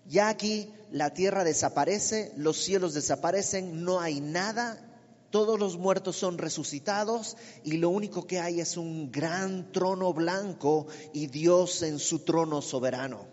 Ya 0.05 0.29
aquí 0.29 0.71
la 0.91 1.13
tierra 1.13 1.43
desaparece, 1.43 2.31
los 2.37 2.57
cielos 2.57 2.93
desaparecen, 2.93 3.83
no 3.83 3.99
hay 3.99 4.21
nada, 4.21 4.86
todos 5.29 5.59
los 5.59 5.77
muertos 5.77 6.15
son 6.15 6.37
resucitados 6.37 7.35
y 7.63 7.77
lo 7.77 7.89
único 7.89 8.25
que 8.25 8.39
hay 8.39 8.61
es 8.61 8.77
un 8.77 9.11
gran 9.11 9.71
trono 9.71 10.13
blanco 10.13 10.87
y 11.13 11.27
Dios 11.27 11.83
en 11.83 11.99
su 11.99 12.19
trono 12.19 12.61
soberano. 12.61 13.27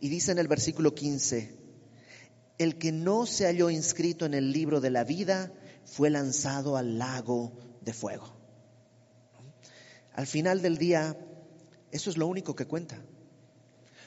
Y 0.00 0.08
dice 0.08 0.32
en 0.32 0.38
el 0.38 0.48
versículo 0.48 0.94
15, 0.94 1.56
el 2.58 2.78
que 2.78 2.92
no 2.92 3.26
se 3.26 3.46
halló 3.46 3.70
inscrito 3.70 4.24
en 4.24 4.34
el 4.34 4.52
libro 4.52 4.80
de 4.80 4.90
la 4.90 5.04
vida 5.04 5.52
fue 5.84 6.10
lanzado 6.10 6.76
al 6.76 6.98
lago 6.98 7.52
de 7.82 7.92
fuego. 7.92 8.32
Al 10.14 10.26
final 10.26 10.62
del 10.62 10.78
día, 10.78 11.16
eso 11.92 12.10
es 12.10 12.16
lo 12.16 12.26
único 12.26 12.56
que 12.56 12.66
cuenta. 12.66 13.00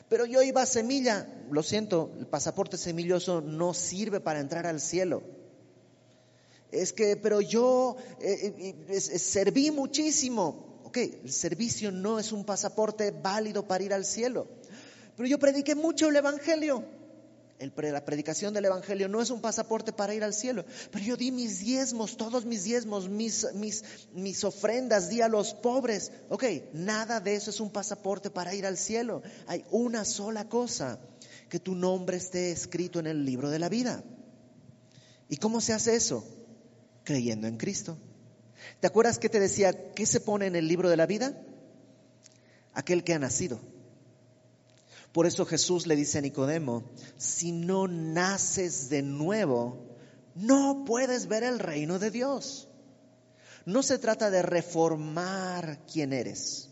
Pero 0.09 0.25
yo 0.25 0.41
iba 0.41 0.61
a 0.61 0.65
semilla, 0.65 1.25
lo 1.49 1.63
siento, 1.63 2.11
el 2.19 2.27
pasaporte 2.27 2.77
semilloso 2.77 3.39
no 3.39 3.73
sirve 3.73 4.19
para 4.19 4.41
entrar 4.41 4.67
al 4.67 4.81
cielo. 4.81 5.23
Es 6.71 6.93
que, 6.93 7.17
pero 7.17 7.41
yo 7.41 7.97
eh, 8.19 8.85
eh, 8.89 8.99
serví 8.99 9.71
muchísimo. 9.71 10.81
Ok, 10.83 10.97
el 10.97 11.31
servicio 11.31 11.91
no 11.91 12.19
es 12.19 12.31
un 12.31 12.45
pasaporte 12.45 13.11
válido 13.11 13.67
para 13.67 13.83
ir 13.83 13.93
al 13.93 14.05
cielo. 14.05 14.47
Pero 15.15 15.27
yo 15.27 15.39
prediqué 15.39 15.75
mucho 15.75 16.09
el 16.09 16.15
Evangelio 16.15 16.83
la 17.75 18.05
predicación 18.05 18.53
del 18.53 18.65
Evangelio 18.65 19.07
no 19.07 19.21
es 19.21 19.29
un 19.29 19.41
pasaporte 19.41 19.93
para 19.93 20.15
ir 20.15 20.23
al 20.23 20.33
cielo, 20.33 20.65
pero 20.91 21.03
yo 21.03 21.17
di 21.17 21.31
mis 21.31 21.59
diezmos, 21.59 22.17
todos 22.17 22.45
mis 22.45 22.63
diezmos, 22.63 23.07
mis, 23.07 23.45
mis, 23.53 23.83
mis 24.13 24.43
ofrendas, 24.43 25.09
di 25.09 25.21
a 25.21 25.27
los 25.27 25.53
pobres. 25.53 26.11
Ok, 26.29 26.43
nada 26.73 27.19
de 27.19 27.35
eso 27.35 27.51
es 27.51 27.59
un 27.59 27.69
pasaporte 27.69 28.29
para 28.29 28.55
ir 28.55 28.65
al 28.65 28.77
cielo. 28.77 29.21
Hay 29.47 29.63
una 29.69 30.05
sola 30.05 30.49
cosa, 30.49 30.99
que 31.49 31.59
tu 31.59 31.75
nombre 31.75 32.17
esté 32.17 32.51
escrito 32.51 32.99
en 32.99 33.07
el 33.07 33.25
libro 33.25 33.49
de 33.49 33.59
la 33.59 33.69
vida. 33.69 34.03
¿Y 35.29 35.37
cómo 35.37 35.61
se 35.61 35.73
hace 35.73 35.95
eso? 35.95 36.25
Creyendo 37.03 37.47
en 37.47 37.57
Cristo. 37.57 37.97
¿Te 38.79 38.87
acuerdas 38.87 39.19
que 39.19 39.29
te 39.29 39.39
decía, 39.39 39.93
qué 39.93 40.05
se 40.05 40.19
pone 40.19 40.45
en 40.45 40.55
el 40.55 40.67
libro 40.67 40.89
de 40.89 40.97
la 40.97 41.05
vida? 41.05 41.35
Aquel 42.73 43.03
que 43.03 43.13
ha 43.13 43.19
nacido. 43.19 43.59
Por 45.11 45.25
eso 45.25 45.45
Jesús 45.45 45.87
le 45.87 45.95
dice 45.95 46.19
a 46.19 46.21
Nicodemo, 46.21 46.83
si 47.17 47.51
no 47.51 47.87
naces 47.87 48.89
de 48.89 49.01
nuevo, 49.01 49.97
no 50.35 50.85
puedes 50.85 51.27
ver 51.27 51.43
el 51.43 51.59
reino 51.59 51.99
de 51.99 52.11
Dios. 52.11 52.69
No 53.65 53.83
se 53.83 53.97
trata 53.97 54.29
de 54.29 54.41
reformar 54.41 55.85
quién 55.91 56.13
eres. 56.13 56.69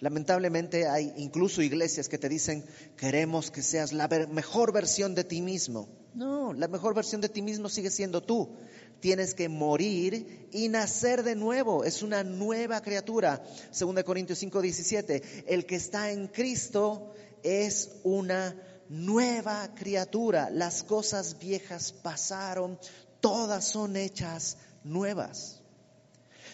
Lamentablemente 0.00 0.88
hay 0.88 1.12
incluso 1.16 1.62
iglesias 1.62 2.08
que 2.08 2.18
te 2.18 2.28
dicen, 2.28 2.64
queremos 2.96 3.50
que 3.50 3.62
seas 3.62 3.92
la 3.92 4.08
mejor 4.08 4.72
versión 4.72 5.14
de 5.14 5.24
ti 5.24 5.40
mismo. 5.40 5.88
No, 6.14 6.52
la 6.52 6.68
mejor 6.68 6.94
versión 6.94 7.20
de 7.20 7.28
ti 7.28 7.42
mismo 7.42 7.68
sigue 7.68 7.90
siendo 7.90 8.22
tú. 8.22 8.56
Tienes 9.00 9.32
que 9.32 9.48
morir 9.48 10.48
y 10.52 10.68
nacer 10.68 11.22
de 11.22 11.36
nuevo. 11.36 11.84
Es 11.84 12.02
una 12.02 12.24
nueva 12.24 12.82
criatura. 12.82 13.42
2 13.78 14.02
Corintios 14.04 14.38
5, 14.38 14.60
17. 14.60 15.44
El 15.46 15.66
que 15.66 15.76
está 15.76 16.10
en 16.10 16.28
Cristo 16.28 17.12
es 17.42 17.90
una 18.02 18.56
nueva 18.88 19.72
criatura. 19.74 20.50
Las 20.50 20.82
cosas 20.82 21.38
viejas 21.38 21.92
pasaron, 21.92 22.78
todas 23.20 23.64
son 23.64 23.96
hechas 23.96 24.58
nuevas. 24.84 25.62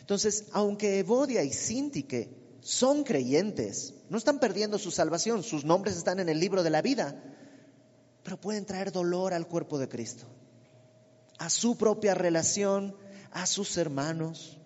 Entonces, 0.00 0.44
aunque 0.52 1.00
Evodia 1.00 1.42
y 1.42 1.52
Sintique 1.52 2.30
son 2.60 3.02
creyentes, 3.02 3.94
no 4.08 4.18
están 4.18 4.38
perdiendo 4.38 4.78
su 4.78 4.90
salvación, 4.90 5.42
sus 5.42 5.64
nombres 5.64 5.96
están 5.96 6.20
en 6.20 6.28
el 6.28 6.38
libro 6.38 6.62
de 6.62 6.70
la 6.70 6.82
vida, 6.82 7.20
pero 8.26 8.40
pueden 8.40 8.66
traer 8.66 8.90
dolor 8.90 9.32
al 9.32 9.46
cuerpo 9.46 9.78
de 9.78 9.88
Cristo, 9.88 10.26
a 11.38 11.48
su 11.48 11.78
propia 11.78 12.12
relación, 12.12 12.96
a 13.30 13.46
sus 13.46 13.76
hermanos. 13.76 14.58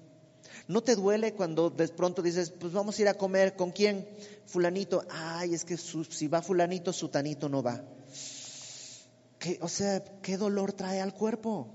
¿No 0.66 0.83
te 0.83 0.96
duele 0.96 1.35
cuando 1.35 1.68
de 1.68 1.87
pronto 1.88 2.23
dices, 2.23 2.53
pues 2.53 2.73
vamos 2.73 2.99
a 2.99 3.03
ir 3.03 3.09
a 3.09 3.18
comer 3.18 3.57
con 3.57 3.70
quién? 3.70 4.09
Fulanito. 4.46 5.05
Ay, 5.11 5.53
es 5.53 5.66
que 5.66 5.77
si 5.77 6.27
va 6.27 6.40
fulanito, 6.40 6.90
sutanito 6.90 7.51
no 7.51 7.62
va. 7.62 7.85
o 9.61 9.68
sea, 9.68 10.03
¿qué 10.23 10.38
dolor 10.38 10.73
trae 10.73 11.03
al 11.03 11.12
cuerpo? 11.12 11.68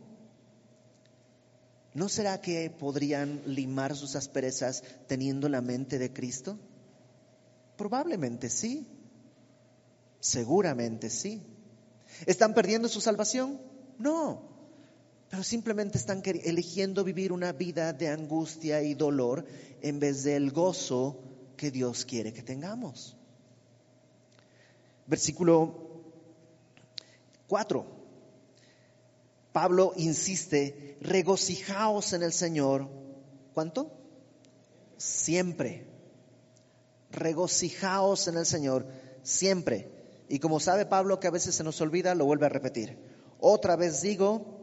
¿No 1.94 2.10
será 2.10 2.42
que 2.42 2.72
podrían 2.72 3.44
limar 3.46 3.96
sus 3.96 4.16
asperezas 4.16 4.82
teniendo 5.06 5.50
la 5.50 5.62
mente 5.62 6.00
de 6.00 6.12
Cristo? 6.12 6.58
Probablemente 7.78 8.50
sí. 8.50 8.88
Seguramente 10.20 11.12
sí. 11.12 11.44
¿Están 12.26 12.54
perdiendo 12.54 12.88
su 12.88 13.02
salvación? 13.02 13.60
No 13.98 14.56
pero 15.30 15.44
simplemente 15.44 15.98
están 15.98 16.22
eligiendo 16.26 17.04
vivir 17.04 17.32
una 17.32 17.52
vida 17.52 17.94
de 17.94 18.08
angustia 18.10 18.82
y 18.82 18.94
dolor 18.94 19.46
en 19.82 20.00
vez 20.00 20.24
del 20.24 20.52
gozo 20.52 21.20
que 21.58 21.72
Dios 21.72 22.06
quiere 22.06 22.32
que 22.32 22.44
tengamos. 22.44 23.18
Versículo 25.08 26.04
4. 27.48 27.86
Pablo 29.52 29.94
insiste, 29.96 30.98
regocijaos 31.02 32.14
en 32.14 32.24
el 32.24 32.34
Señor. 32.34 32.88
¿Cuánto? 33.54 33.92
Siempre. 34.98 35.86
Regocijaos 37.12 38.28
en 38.28 38.38
el 38.38 38.46
Señor, 38.46 38.86
siempre. 39.24 39.95
Y 40.28 40.40
como 40.40 40.60
sabe 40.60 40.86
Pablo 40.86 41.20
que 41.20 41.28
a 41.28 41.32
veces 41.32 41.56
se 41.56 41.64
nos 41.64 41.80
olvida, 41.82 42.16
lo 42.16 42.26
vuelve 42.26 42.46
a 42.46 42.50
repetir. 42.50 42.98
Otra 43.40 43.76
vez 43.76 44.02
digo, 44.02 44.60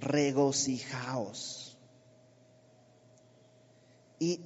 regocijaos. 0.00 1.78
Y 4.18 4.40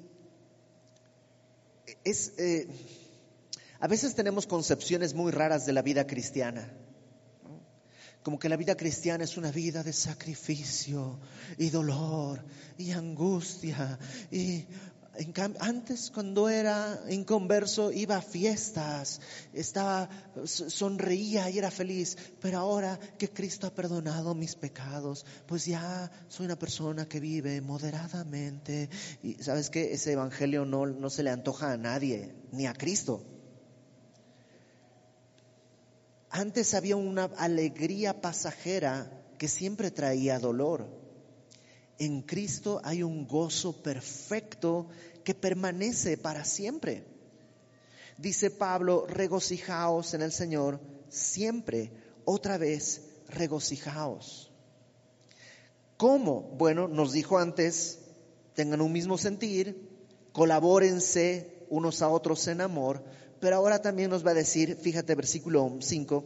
es, 2.05 2.33
eh, 2.39 2.69
a 3.79 3.89
veces 3.89 4.15
tenemos 4.15 4.47
concepciones 4.47 5.15
muy 5.15 5.33
raras 5.33 5.67
de 5.67 5.73
la 5.73 5.83
vida 5.83 6.07
cristiana. 6.07 6.73
Como 8.23 8.39
que 8.39 8.51
la 8.51 8.57
vida 8.57 8.77
cristiana 8.77 9.25
es 9.25 9.39
una 9.39 9.51
vida 9.51 9.83
de 9.83 9.95
sacrificio 9.95 11.19
y 11.57 11.71
dolor 11.71 12.45
y 12.77 12.91
angustia 12.91 13.99
y 14.31 14.67
antes 15.61 16.11
cuando 16.11 16.49
era 16.49 17.01
inconverso 17.11 17.93
iba 17.93 18.17
a 18.17 18.23
fiestas, 18.23 19.21
estaba, 19.53 20.09
sonreía 20.45 21.51
y 21.51 21.59
era 21.59 21.71
feliz, 21.71 22.17
pero 22.41 22.59
ahora 22.59 22.99
que 23.19 23.29
Cristo 23.29 23.67
ha 23.67 23.75
perdonado 23.75 24.35
mis 24.35 24.55
pecados, 24.55 25.27
pues 25.47 25.67
ya 25.67 26.11
soy 26.29 26.47
una 26.47 26.59
persona 26.59 27.07
que 27.07 27.21
vive 27.21 27.61
moderadamente. 27.61 28.89
Y 29.23 29.35
sabes 29.43 29.69
que 29.71 29.93
ese 29.93 30.13
evangelio 30.13 30.65
no, 30.65 30.87
no 30.87 31.11
se 31.11 31.23
le 31.23 31.31
antoja 31.31 31.73
a 31.73 31.77
nadie, 31.77 32.35
ni 32.53 32.67
a 32.67 32.73
Cristo. 32.73 33.23
Antes 36.31 36.75
había 36.75 36.97
una 36.97 37.25
alegría 37.37 38.21
pasajera 38.21 39.11
que 39.37 39.49
siempre 39.49 39.91
traía 39.91 40.39
dolor 40.39 41.00
en 42.01 42.23
Cristo 42.23 42.81
hay 42.83 43.03
un 43.03 43.29
gozo 43.29 43.83
perfecto 43.83 44.89
que 45.23 45.35
permanece 45.35 46.17
para 46.17 46.47
siempre. 46.47 47.05
Dice 48.17 48.51
Pablo, 48.51 49.07
regocijaos 49.07 50.15
en 50.15 50.23
el 50.23 50.33
Señor 50.33 50.81
siempre, 51.11 51.93
otra 52.25 52.57
vez, 52.57 53.03
regocijaos. 53.29 54.51
¿Cómo? 55.99 56.41
Bueno, 56.57 56.89
nos 56.89 57.13
dijo 57.13 57.39
antes, 57.39 57.99
tengan 58.55 58.81
un 58.81 58.93
mismo 58.93 59.19
sentir, 59.19 59.91
colabórense 60.33 61.67
unos 61.69 62.01
a 62.01 62.09
otros 62.09 62.49
en 62.49 62.63
amor, 62.63 63.05
pero 63.41 63.57
ahora 63.57 63.83
también 63.83 64.09
nos 64.09 64.27
va 64.27 64.31
a 64.31 64.35
decir, 64.35 64.77
fíjate 64.77 65.15
versículo 65.15 65.77
5, 65.81 66.25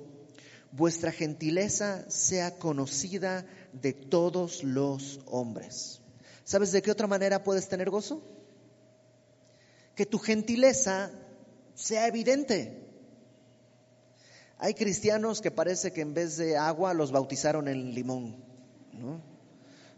vuestra 0.70 1.10
gentileza 1.10 2.08
sea 2.08 2.56
conocida 2.58 3.44
de 3.80 3.92
todos 3.92 4.62
los 4.62 5.20
hombres. 5.26 6.00
¿Sabes 6.44 6.72
de 6.72 6.82
qué 6.82 6.90
otra 6.90 7.06
manera 7.06 7.42
puedes 7.42 7.68
tener 7.68 7.90
gozo? 7.90 8.22
Que 9.94 10.06
tu 10.06 10.18
gentileza 10.18 11.10
sea 11.74 12.06
evidente. 12.06 12.80
Hay 14.58 14.74
cristianos 14.74 15.40
que 15.40 15.50
parece 15.50 15.92
que 15.92 16.00
en 16.00 16.14
vez 16.14 16.36
de 16.36 16.56
agua 16.56 16.94
los 16.94 17.12
bautizaron 17.12 17.68
en 17.68 17.94
limón, 17.94 18.36
¿no? 18.92 19.20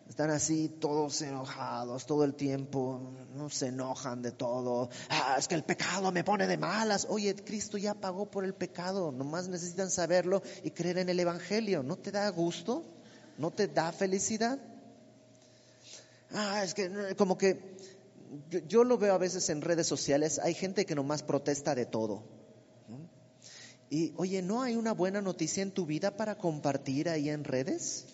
Están 0.08 0.30
así 0.30 0.68
todos 0.68 1.20
enojados 1.22 2.06
todo 2.06 2.24
el 2.24 2.34
tiempo, 2.34 3.00
no 3.34 3.50
se 3.50 3.66
enojan 3.68 4.22
de 4.22 4.30
todo. 4.30 4.88
Ah, 5.10 5.36
es 5.38 5.48
que 5.48 5.56
el 5.56 5.64
pecado 5.64 6.12
me 6.12 6.24
pone 6.24 6.46
de 6.46 6.56
malas. 6.56 7.06
Oye, 7.10 7.34
Cristo 7.34 7.76
ya 7.76 7.92
pagó 7.94 8.30
por 8.30 8.44
el 8.44 8.54
pecado, 8.54 9.10
nomás 9.10 9.48
necesitan 9.48 9.90
saberlo 9.90 10.42
y 10.62 10.70
creer 10.70 10.98
en 10.98 11.08
el 11.08 11.20
Evangelio. 11.20 11.82
¿No 11.82 11.96
te 11.96 12.12
da 12.12 12.28
gusto? 12.30 12.95
¿No 13.38 13.50
te 13.50 13.68
da 13.68 13.92
felicidad? 13.92 14.58
Ah, 16.32 16.62
es 16.64 16.74
que 16.74 17.14
como 17.16 17.38
que 17.38 17.76
yo, 18.66 18.84
lo 18.84 18.98
veo 18.98 19.14
a 19.14 19.18
veces 19.18 19.48
en 19.50 19.62
redes 19.62 19.86
sociales, 19.86 20.38
hay 20.38 20.54
gente 20.54 20.84
que 20.84 20.94
nomás 20.94 21.22
protesta 21.22 21.74
de 21.74 21.86
todo. 21.86 22.22
Y 23.88 24.12
oye, 24.16 24.42
¿no 24.42 24.62
hay 24.62 24.74
una 24.74 24.92
buena 24.92 25.22
noticia 25.22 25.62
en 25.62 25.70
tu 25.70 25.86
vida 25.86 26.16
para 26.16 26.36
compartir 26.36 27.08
ahí 27.08 27.30
en 27.30 27.44
redes? 27.44 28.06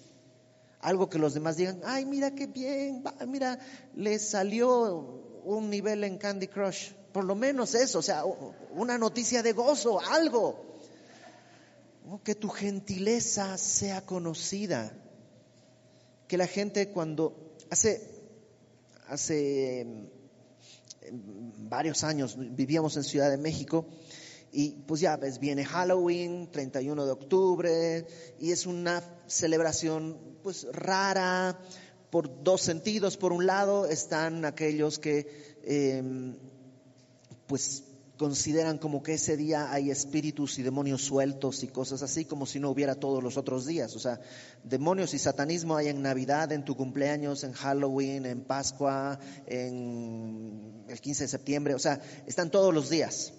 algo 0.82 1.08
que 1.08 1.18
los 1.18 1.32
demás 1.32 1.56
digan, 1.56 1.80
ay, 1.84 2.04
mira 2.04 2.34
qué 2.34 2.48
bien, 2.48 3.04
mira, 3.28 3.58
le 3.94 4.18
salió 4.18 5.40
un 5.44 5.70
nivel 5.70 6.02
en 6.04 6.18
Candy 6.18 6.48
Crush, 6.48 6.90
por 7.12 7.24
lo 7.24 7.36
menos 7.36 7.74
eso, 7.74 8.00
o 8.00 8.02
sea, 8.02 8.24
una 8.72 8.98
noticia 8.98 9.42
de 9.42 9.52
gozo, 9.52 10.00
algo. 10.00 10.70
Que 12.24 12.34
tu 12.34 12.48
gentileza 12.48 13.56
sea 13.56 14.04
conocida, 14.04 14.92
que 16.32 16.38
la 16.38 16.46
gente 16.46 16.88
cuando 16.88 17.58
hace, 17.68 18.00
hace 19.08 19.80
em, 19.82 20.08
varios 21.68 22.04
años 22.04 22.36
vivíamos 22.38 22.96
en 22.96 23.04
Ciudad 23.04 23.30
de 23.30 23.36
México 23.36 23.84
y 24.50 24.70
pues 24.86 25.02
ya 25.02 25.18
ves, 25.18 25.38
viene 25.38 25.66
Halloween, 25.66 26.50
31 26.50 27.04
de 27.04 27.12
octubre, 27.12 28.06
y 28.40 28.50
es 28.50 28.64
una 28.64 29.04
celebración 29.26 30.38
pues 30.42 30.66
rara 30.72 31.60
por 32.08 32.42
dos 32.42 32.62
sentidos. 32.62 33.18
Por 33.18 33.34
un 33.34 33.44
lado 33.44 33.84
están 33.84 34.46
aquellos 34.46 34.98
que 34.98 35.58
em, 35.64 36.38
pues 37.46 37.84
consideran 38.16 38.78
como 38.78 39.02
que 39.02 39.14
ese 39.14 39.36
día 39.36 39.72
hay 39.72 39.90
espíritus 39.90 40.58
y 40.58 40.62
demonios 40.62 41.02
sueltos 41.02 41.62
y 41.62 41.68
cosas 41.68 42.02
así, 42.02 42.24
como 42.24 42.46
si 42.46 42.60
no 42.60 42.70
hubiera 42.70 42.94
todos 42.94 43.22
los 43.22 43.36
otros 43.36 43.66
días. 43.66 43.96
O 43.96 43.98
sea, 43.98 44.20
demonios 44.64 45.14
y 45.14 45.18
satanismo 45.18 45.76
hay 45.76 45.88
en 45.88 46.02
Navidad, 46.02 46.52
en 46.52 46.64
tu 46.64 46.76
cumpleaños, 46.76 47.42
en 47.44 47.52
Halloween, 47.52 48.26
en 48.26 48.42
Pascua, 48.42 49.18
en 49.46 50.84
el 50.88 51.00
15 51.00 51.24
de 51.24 51.28
septiembre, 51.28 51.74
o 51.74 51.78
sea, 51.78 52.00
están 52.26 52.50
todos 52.50 52.72
los 52.72 52.90
días. 52.90 53.32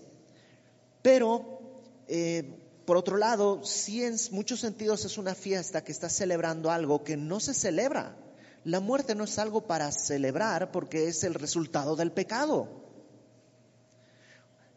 Pero 1.02 1.60
eh, 2.08 2.60
por 2.86 2.98
otro 2.98 3.18
lado, 3.18 3.64
sí 3.64 4.04
en 4.04 4.16
muchos 4.32 4.60
sentidos 4.60 5.06
es 5.06 5.18
una 5.18 5.36
fiesta 5.36 5.84
que 5.84 5.92
está 5.92 6.10
celebrando 6.10 6.70
algo 6.70 7.04
que 7.04 7.16
no 7.16 7.40
se 7.40 7.54
celebra. 7.54 8.18
La 8.66 8.80
muerte 8.80 9.16
no 9.16 9.24
es 9.24 9.40
algo 9.40 9.68
para 9.68 9.92
celebrar 9.92 10.72
porque 10.72 11.08
es 11.08 11.24
el 11.24 11.34
resultado 11.34 11.96
del 11.96 12.12
pecado. 12.12 12.93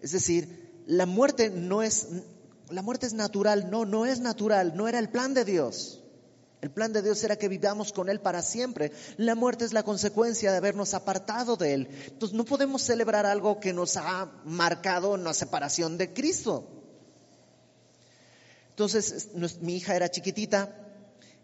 Es 0.00 0.12
decir, 0.12 0.82
la 0.86 1.06
muerte 1.06 1.50
no 1.50 1.82
es 1.82 2.08
la 2.70 2.82
muerte 2.82 3.06
es 3.06 3.12
natural, 3.12 3.70
no, 3.70 3.84
no 3.84 4.06
es 4.06 4.20
natural, 4.20 4.76
no 4.76 4.88
era 4.88 4.98
el 4.98 5.08
plan 5.08 5.34
de 5.34 5.44
Dios. 5.44 6.02
El 6.62 6.70
plan 6.70 6.92
de 6.92 7.02
Dios 7.02 7.22
era 7.22 7.36
que 7.36 7.48
vivamos 7.48 7.92
con 7.92 8.08
Él 8.08 8.20
para 8.20 8.42
siempre. 8.42 8.90
La 9.18 9.34
muerte 9.34 9.64
es 9.64 9.72
la 9.72 9.84
consecuencia 9.84 10.50
de 10.50 10.56
habernos 10.56 10.94
apartado 10.94 11.56
de 11.56 11.74
Él. 11.74 11.88
Entonces 12.06 12.36
no 12.36 12.44
podemos 12.44 12.82
celebrar 12.82 13.24
algo 13.24 13.60
que 13.60 13.72
nos 13.72 13.96
ha 13.96 14.32
marcado 14.44 15.14
en 15.14 15.22
la 15.22 15.34
separación 15.34 15.96
de 15.96 16.12
Cristo. 16.12 16.68
Entonces, 18.70 19.28
mi 19.60 19.76
hija 19.76 19.94
era 19.94 20.10
chiquitita 20.10 20.85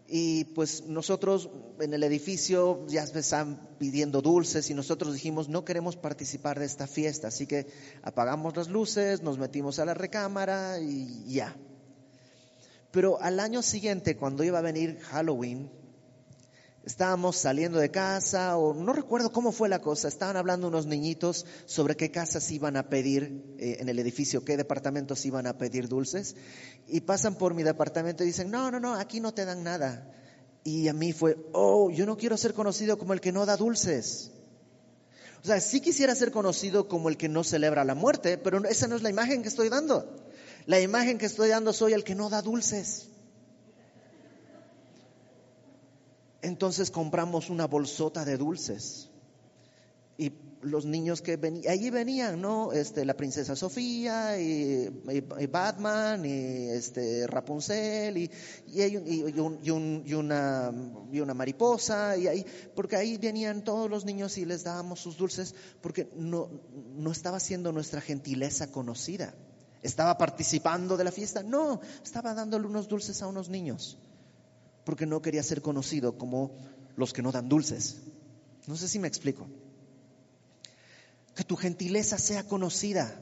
y 0.07 0.45
pues 0.45 0.85
nosotros 0.85 1.49
en 1.79 1.93
el 1.93 2.03
edificio 2.03 2.85
ya 2.87 3.03
estaban 3.03 3.69
pidiendo 3.79 4.21
dulces 4.21 4.69
y 4.69 4.73
nosotros 4.73 5.13
dijimos, 5.13 5.49
no 5.49 5.65
queremos 5.65 5.95
participar 5.95 6.59
de 6.59 6.65
esta 6.65 6.87
fiesta, 6.87 7.29
así 7.29 7.47
que 7.47 7.67
apagamos 8.01 8.55
las 8.55 8.67
luces, 8.67 9.21
nos 9.21 9.37
metimos 9.37 9.79
a 9.79 9.85
la 9.85 9.93
recámara 9.93 10.79
y 10.79 11.33
ya. 11.33 11.55
Pero 12.91 13.19
al 13.21 13.39
año 13.39 13.61
siguiente, 13.61 14.17
cuando 14.17 14.43
iba 14.43 14.59
a 14.59 14.61
venir 14.61 14.99
Halloween, 15.01 15.71
Estábamos 16.85 17.37
saliendo 17.37 17.79
de 17.79 17.91
casa 17.91 18.57
o 18.57 18.73
no 18.73 18.91
recuerdo 18.91 19.31
cómo 19.31 19.53
fue 19.53 19.69
la 19.69 19.79
cosa. 19.79 20.09
Estaban 20.09 20.35
hablando 20.35 20.67
unos 20.67 20.85
niñitos 20.85 21.45
sobre 21.65 21.95
qué 21.95 22.11
casas 22.11 22.51
iban 22.51 22.75
a 22.75 22.89
pedir 22.89 23.55
eh, 23.57 23.77
en 23.79 23.87
el 23.87 23.99
edificio, 23.99 24.43
qué 24.43 24.57
departamentos 24.57 25.25
iban 25.25 25.47
a 25.47 25.57
pedir 25.57 25.87
dulces. 25.87 26.35
Y 26.87 27.01
pasan 27.01 27.35
por 27.35 27.53
mi 27.53 27.63
departamento 27.63 28.23
y 28.23 28.27
dicen, 28.27 28.51
no, 28.51 28.69
no, 28.69 28.81
no, 28.81 28.95
aquí 28.95 29.21
no 29.21 29.33
te 29.33 29.45
dan 29.45 29.63
nada. 29.63 30.11
Y 30.65 30.89
a 30.89 30.93
mí 30.93 31.13
fue, 31.13 31.37
oh, 31.53 31.89
yo 31.89 32.05
no 32.05 32.17
quiero 32.17 32.35
ser 32.35 32.53
conocido 32.53 32.97
como 32.97 33.13
el 33.13 33.21
que 33.21 33.31
no 33.31 33.45
da 33.45 33.55
dulces. 33.55 34.31
O 35.41 35.45
sea, 35.45 35.61
sí 35.61 35.79
quisiera 35.79 36.15
ser 36.15 36.31
conocido 36.31 36.89
como 36.89 37.07
el 37.07 37.15
que 37.15 37.29
no 37.29 37.45
celebra 37.45 37.85
la 37.85 37.95
muerte, 37.95 38.37
pero 38.37 38.63
esa 38.65 38.87
no 38.87 38.97
es 38.97 39.03
la 39.03 39.09
imagen 39.09 39.41
que 39.41 39.49
estoy 39.49 39.69
dando. 39.69 40.15
La 40.65 40.81
imagen 40.81 41.17
que 41.17 41.25
estoy 41.27 41.47
dando 41.47 41.71
soy 41.71 41.93
el 41.93 42.03
que 42.03 42.15
no 42.15 42.29
da 42.29 42.41
dulces. 42.41 43.09
Entonces 46.43 46.91
compramos 46.91 47.49
una 47.49 47.67
bolsota 47.67 48.25
de 48.25 48.37
dulces. 48.37 49.09
Y 50.17 50.33
los 50.61 50.85
niños 50.85 51.21
que 51.21 51.37
venían, 51.37 51.71
allí 51.71 51.89
venían, 51.89 52.41
¿no? 52.41 52.73
Este, 52.73 53.05
la 53.05 53.15
princesa 53.15 53.55
Sofía 53.55 54.37
y, 54.39 54.89
Batman 55.49 56.25
y 56.25 56.69
este, 56.69 57.27
Rapunzel 57.27 58.17
y, 58.17 58.31
y, 58.67 59.71
una, 59.71 60.71
y 61.11 61.19
una 61.21 61.33
mariposa 61.33 62.17
y 62.17 62.27
ahí, 62.27 62.45
porque 62.75 62.97
ahí 62.97 63.17
venían 63.17 63.63
todos 63.63 63.89
los 63.89 64.03
niños 64.03 64.37
y 64.37 64.43
les 64.43 64.65
dábamos 64.65 64.99
sus 64.99 65.17
dulces 65.17 65.55
porque 65.81 66.09
no, 66.15 66.49
no 66.95 67.11
estaba 67.11 67.39
siendo 67.39 67.71
nuestra 67.71 68.01
gentileza 68.01 68.69
conocida. 68.69 69.33
¿Estaba 69.81 70.17
participando 70.17 70.97
de 70.97 71.05
la 71.05 71.11
fiesta? 71.11 71.41
No, 71.41 71.79
estaba 72.03 72.33
dándole 72.33 72.67
unos 72.67 72.89
dulces 72.89 73.21
a 73.21 73.27
unos 73.27 73.47
niños 73.47 73.97
porque 74.83 75.05
no 75.05 75.21
quería 75.21 75.43
ser 75.43 75.61
conocido 75.61 76.17
como 76.17 76.51
los 76.95 77.13
que 77.13 77.21
no 77.21 77.31
dan 77.31 77.49
dulces. 77.49 77.97
No 78.67 78.75
sé 78.75 78.87
si 78.87 78.99
me 78.99 79.07
explico. 79.07 79.47
Que 81.35 81.43
tu 81.43 81.55
gentileza 81.55 82.17
sea 82.17 82.43
conocida. 82.43 83.19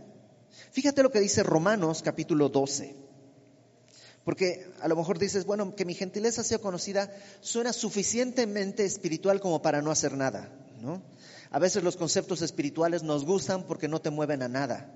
Fíjate 0.72 1.04
lo 1.04 1.12
que 1.12 1.20
dice 1.20 1.44
Romanos 1.44 2.02
capítulo 2.02 2.50
12. 2.50 2.96
Porque 4.24 4.72
a 4.82 4.88
lo 4.88 4.96
mejor 4.96 5.18
dices, 5.18 5.46
bueno, 5.46 5.76
que 5.76 5.86
mi 5.86 5.96
gentileza 5.96 6.44
sea 6.44 6.60
conocida 6.60 7.12
suena 7.40 7.74
suficientemente 7.74 8.86
espiritual 8.86 9.40
como 9.40 9.62
para 9.62 9.82
no 9.82 9.90
hacer 9.90 10.14
nada, 10.14 10.54
¿no? 10.80 11.02
A 11.50 11.60
veces 11.60 11.84
los 11.84 11.98
conceptos 11.98 12.42
espirituales 12.42 13.04
nos 13.04 13.26
gustan 13.26 13.66
porque 13.66 13.88
no 13.88 14.00
te 14.00 14.12
mueven 14.12 14.44
a 14.44 14.48
nada. 14.48 14.90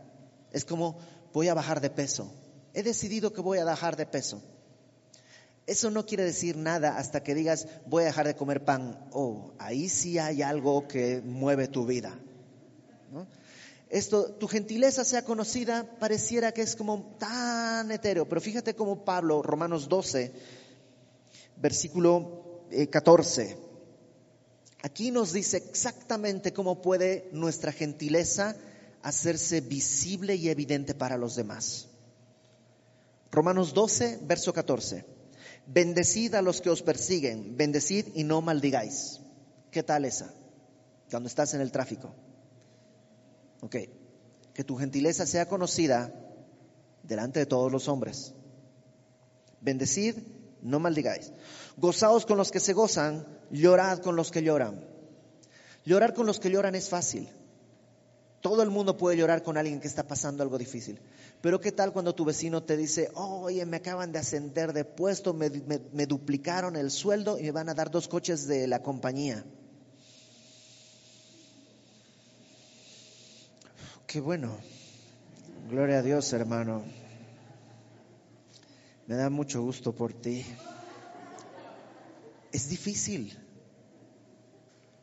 Es 0.51 0.63
como, 0.63 0.99
voy 1.34 1.47
a 1.47 1.54
bajar 1.54 1.82
de 1.82 1.89
peso. 1.89 2.32
He 2.73 2.84
decidido 2.84 3.34
que 3.34 3.41
voy 3.41 3.58
a 3.58 3.65
bajar 3.65 3.95
de 3.95 4.06
peso. 4.06 4.41
Eso 5.67 5.89
no 5.89 6.06
quiere 6.06 6.23
decir 6.23 6.58
nada 6.58 6.97
hasta 6.97 7.23
que 7.23 7.34
digas, 7.34 7.67
voy 7.88 8.04
a 8.04 8.08
dejar 8.08 8.28
de 8.28 8.36
comer 8.36 8.63
pan. 8.63 8.99
Oh, 9.12 9.51
ahí 9.58 9.89
sí 9.89 10.19
hay 10.19 10.43
algo 10.43 10.88
que 10.88 11.21
mueve 11.23 11.67
tu 11.67 11.86
vida. 11.86 12.19
Esto, 13.89 14.25
tu 14.34 14.47
gentileza 14.47 15.04
sea 15.04 15.23
conocida, 15.23 15.86
pareciera 15.99 16.51
que 16.51 16.62
es 16.62 16.75
como 16.75 17.15
tan 17.19 17.91
etéreo, 17.91 18.28
pero 18.28 18.41
fíjate 18.41 18.75
cómo 18.75 19.06
Pablo, 19.06 19.41
Romanos 19.41 19.88
12, 19.88 20.34
versículo 21.58 22.65
14, 22.89 23.43
eh, 23.43 23.58
aquí 24.82 25.12
nos 25.12 25.34
dice 25.34 25.58
exactamente 25.58 26.51
cómo 26.51 26.82
puede 26.82 27.30
nuestra 27.32 27.71
gentileza 27.71 28.56
hacerse 29.01 29.62
visible 29.62 30.36
y 30.36 30.49
evidente 30.49 30.95
para 30.95 31.15
los 31.15 31.36
demás. 31.36 31.88
Romanos 33.32 33.73
12, 33.73 34.19
verso 34.23 34.51
14. 34.51 35.14
Bendecid 35.67 36.36
a 36.36 36.41
los 36.41 36.62
que 36.62 36.69
os 36.69 36.82
persiguen, 36.82 37.58
bendecid 37.58 38.08
y 38.13 38.23
no 38.23 38.41
maldigáis. 38.41 39.19
¿Qué 39.71 39.84
tal 39.84 40.06
esa? 40.06 40.32
Cuando 41.10 41.28
estás 41.28 41.54
en 41.54 41.62
el 41.62 41.71
tráfico. 41.71 42.13
Ok, 43.62 43.75
que 44.54 44.63
tu 44.63 44.75
gentileza 44.78 45.25
sea 45.25 45.47
conocida 45.47 46.13
delante 47.04 47.39
de 47.39 47.45
todos 47.45 47.71
los 47.71 47.88
hombres. 47.88 48.34
Bendecid, 49.62 50.17
no 50.62 50.80
maldigáis. 50.80 51.32
Gozaos 51.78 52.25
con 52.25 52.38
los 52.38 52.51
que 52.51 52.60
se 52.60 52.73
gozan, 52.73 53.25
llorad 53.49 53.99
con 53.99 54.15
los 54.15 54.32
que 54.32 54.43
lloran. 54.43 54.86
Llorar 55.84 56.13
con 56.13 56.25
los 56.25 56.39
que 56.39 56.51
lloran 56.51 56.75
es 56.75 56.89
fácil. 56.89 57.30
Todo 58.41 58.62
el 58.62 58.69
mundo 58.69 58.98
puede 58.98 59.17
llorar 59.17 59.43
con 59.43 59.58
alguien 59.58 59.80
que 59.80 59.88
está 59.88 60.08
pasando 60.08 60.43
algo 60.43 60.58
difícil. 60.58 61.00
Pero 61.41 61.60
¿qué 61.60 61.71
tal 61.71 61.93
cuando 61.93 62.15
tu 62.15 62.26
vecino 62.26 62.63
te 62.63 62.78
dice, 62.78 63.10
oye, 63.13 63.65
me 63.65 63.78
acaban 63.78 64.12
de 64.12 64.19
ascender 64.19 64.74
de 64.74 64.86
puesto, 64.86 65.34
me, 65.34 65.50
duplicaron 66.06 66.76
el 66.76 66.91
sueldo 66.91 67.39
y 67.39 67.43
me 67.43 67.52
van 67.52 67.69
a 67.69 67.74
dar 67.74 67.91
dos 67.91 68.08
coches 68.08 68.48
de 68.48 68.67
la 68.67 68.82
compañía? 68.82 69.43
Qué 74.08 74.19
bueno. 74.19 74.58
Gloria 75.69 76.00
a 76.00 76.02
Dios, 76.02 76.32
hermano. 76.34 76.84
Me 79.08 79.15
da 79.15 79.30
mucho 79.30 79.62
gusto 79.62 79.93
por 79.93 80.13
ti. 80.13 80.45
Es 82.52 82.69
difícil, 82.69 83.38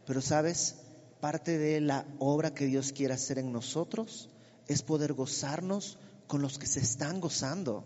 pero 0.07 0.23
sabes, 0.23 0.82
parte 1.23 1.57
de 1.57 1.81
la 1.81 2.05
obra 2.19 2.53
que 2.53 2.67
Dios 2.67 2.91
quiere 2.91 3.15
hacer 3.15 3.39
en 3.39 3.53
nosotros 3.53 4.29
es 4.67 4.83
poder 4.83 5.13
gozarnos 5.13 5.97
con 6.27 6.43
los 6.43 6.59
que 6.59 6.67
se 6.67 6.81
están 6.81 7.21
gozando. 7.21 7.85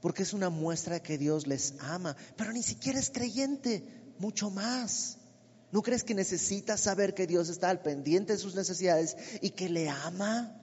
Porque 0.00 0.22
es 0.22 0.32
una 0.32 0.48
muestra 0.48 0.94
de 0.94 1.02
que 1.02 1.18
Dios 1.18 1.48
les 1.48 1.74
ama, 1.80 2.16
pero 2.36 2.52
ni 2.52 2.62
siquiera 2.62 3.00
es 3.00 3.10
creyente, 3.10 3.82
mucho 4.20 4.48
más. 4.48 5.18
¿No 5.72 5.82
crees 5.82 6.04
que 6.04 6.14
necesitas 6.14 6.82
saber 6.82 7.14
que 7.14 7.26
Dios 7.26 7.48
está 7.48 7.68
al 7.68 7.82
pendiente 7.82 8.34
de 8.34 8.38
sus 8.38 8.54
necesidades 8.54 9.16
y 9.42 9.50
que 9.50 9.68
le 9.68 9.88
ama? 9.88 10.56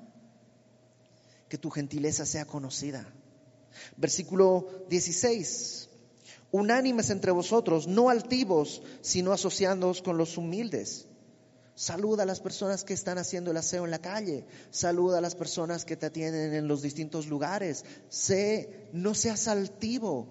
Que 1.49 1.57
tu 1.57 1.69
gentileza 1.69 2.25
sea 2.25 2.45
conocida. 2.45 3.05
Versículo 3.97 4.85
16. 4.89 5.89
Unánimes 6.49 7.09
entre 7.09 7.31
vosotros, 7.31 7.87
no 7.87 8.09
altivos, 8.09 8.81
sino 9.01 9.33
asociándoos 9.33 10.01
con 10.01 10.17
los 10.17 10.37
humildes. 10.37 11.07
Saluda 11.77 12.23
a 12.23 12.25
las 12.25 12.39
personas 12.39 12.83
que 12.83 12.95
están 12.95 13.19
haciendo 13.19 13.51
el 13.51 13.57
aseo 13.57 13.85
en 13.85 13.91
la 13.91 14.01
calle. 14.01 14.47
Saluda 14.71 15.19
a 15.19 15.21
las 15.21 15.35
personas 15.35 15.85
que 15.85 15.95
te 15.95 16.07
atienden 16.07 16.55
en 16.55 16.67
los 16.67 16.81
distintos 16.81 17.27
lugares. 17.27 17.85
Sé, 18.09 18.89
no 18.93 19.13
seas 19.13 19.47
altivo, 19.47 20.27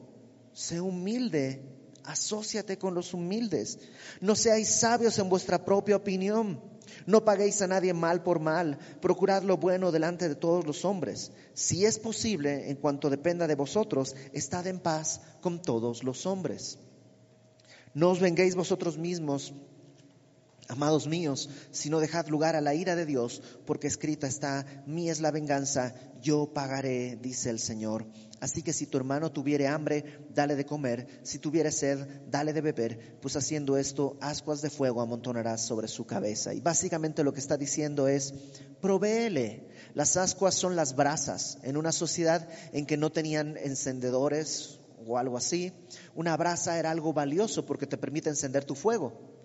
sé 0.52 0.80
humilde 0.80 1.62
asóciate 2.06 2.78
con 2.78 2.94
los 2.94 3.12
humildes. 3.14 3.78
No 4.20 4.34
seáis 4.34 4.68
sabios 4.68 5.18
en 5.18 5.28
vuestra 5.28 5.64
propia 5.64 5.96
opinión. 5.96 6.60
No 7.04 7.24
paguéis 7.24 7.60
a 7.62 7.66
nadie 7.66 7.92
mal 7.92 8.22
por 8.22 8.40
mal. 8.40 8.78
Procurad 9.00 9.42
lo 9.42 9.56
bueno 9.56 9.92
delante 9.92 10.28
de 10.28 10.34
todos 10.36 10.66
los 10.66 10.84
hombres. 10.84 11.32
Si 11.54 11.84
es 11.84 11.98
posible, 11.98 12.70
en 12.70 12.76
cuanto 12.76 13.10
dependa 13.10 13.46
de 13.46 13.54
vosotros, 13.54 14.14
estad 14.32 14.66
en 14.66 14.80
paz 14.80 15.20
con 15.40 15.60
todos 15.60 16.04
los 16.04 16.26
hombres. 16.26 16.78
No 17.92 18.10
os 18.10 18.20
venguéis 18.20 18.54
vosotros 18.54 18.98
mismos, 18.98 19.54
amados 20.68 21.06
míos, 21.06 21.48
sino 21.70 22.00
dejad 22.00 22.26
lugar 22.28 22.56
a 22.56 22.60
la 22.60 22.74
ira 22.74 22.96
de 22.96 23.06
Dios, 23.06 23.42
porque 23.64 23.86
escrita 23.86 24.26
está, 24.26 24.66
mí 24.86 25.10
es 25.10 25.20
la 25.20 25.30
venganza, 25.30 25.94
yo 26.20 26.52
pagaré, 26.52 27.16
dice 27.16 27.50
el 27.50 27.58
Señor. 27.58 28.06
Así 28.40 28.62
que 28.62 28.72
si 28.72 28.86
tu 28.86 28.98
hermano 28.98 29.32
tuviere 29.32 29.66
hambre, 29.66 30.26
dale 30.34 30.56
de 30.56 30.66
comer, 30.66 31.06
si 31.22 31.38
tuviere 31.38 31.72
sed, 31.72 32.06
dale 32.28 32.52
de 32.52 32.60
beber, 32.60 33.18
pues 33.20 33.36
haciendo 33.36 33.76
esto, 33.76 34.18
ascuas 34.20 34.60
de 34.60 34.70
fuego 34.70 35.00
amontonarás 35.00 35.64
sobre 35.64 35.88
su 35.88 36.04
cabeza. 36.04 36.52
Y 36.52 36.60
básicamente 36.60 37.24
lo 37.24 37.32
que 37.32 37.40
está 37.40 37.56
diciendo 37.56 38.08
es, 38.08 38.34
provéele. 38.80 39.68
Las 39.94 40.16
ascuas 40.16 40.54
son 40.54 40.76
las 40.76 40.94
brasas. 40.94 41.58
En 41.62 41.76
una 41.76 41.92
sociedad 41.92 42.46
en 42.72 42.84
que 42.84 42.98
no 42.98 43.10
tenían 43.10 43.56
encendedores 43.56 44.80
o 45.06 45.16
algo 45.16 45.36
así, 45.36 45.72
una 46.14 46.36
brasa 46.36 46.78
era 46.78 46.90
algo 46.90 47.12
valioso 47.12 47.64
porque 47.64 47.86
te 47.86 47.96
permite 47.96 48.28
encender 48.28 48.64
tu 48.64 48.74
fuego. 48.74 49.35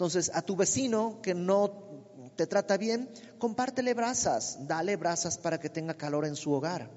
Entonces, 0.00 0.30
a 0.32 0.40
tu 0.40 0.56
vecino 0.56 1.20
que 1.20 1.34
no 1.34 2.32
te 2.34 2.46
trata 2.46 2.78
bien, 2.78 3.10
compártele 3.36 3.92
brasas, 3.92 4.66
dale 4.66 4.96
brasas 4.96 5.36
para 5.36 5.60
que 5.60 5.68
tenga 5.68 5.92
calor 5.92 6.24
en 6.24 6.36
su 6.36 6.54
hogar. 6.54 6.90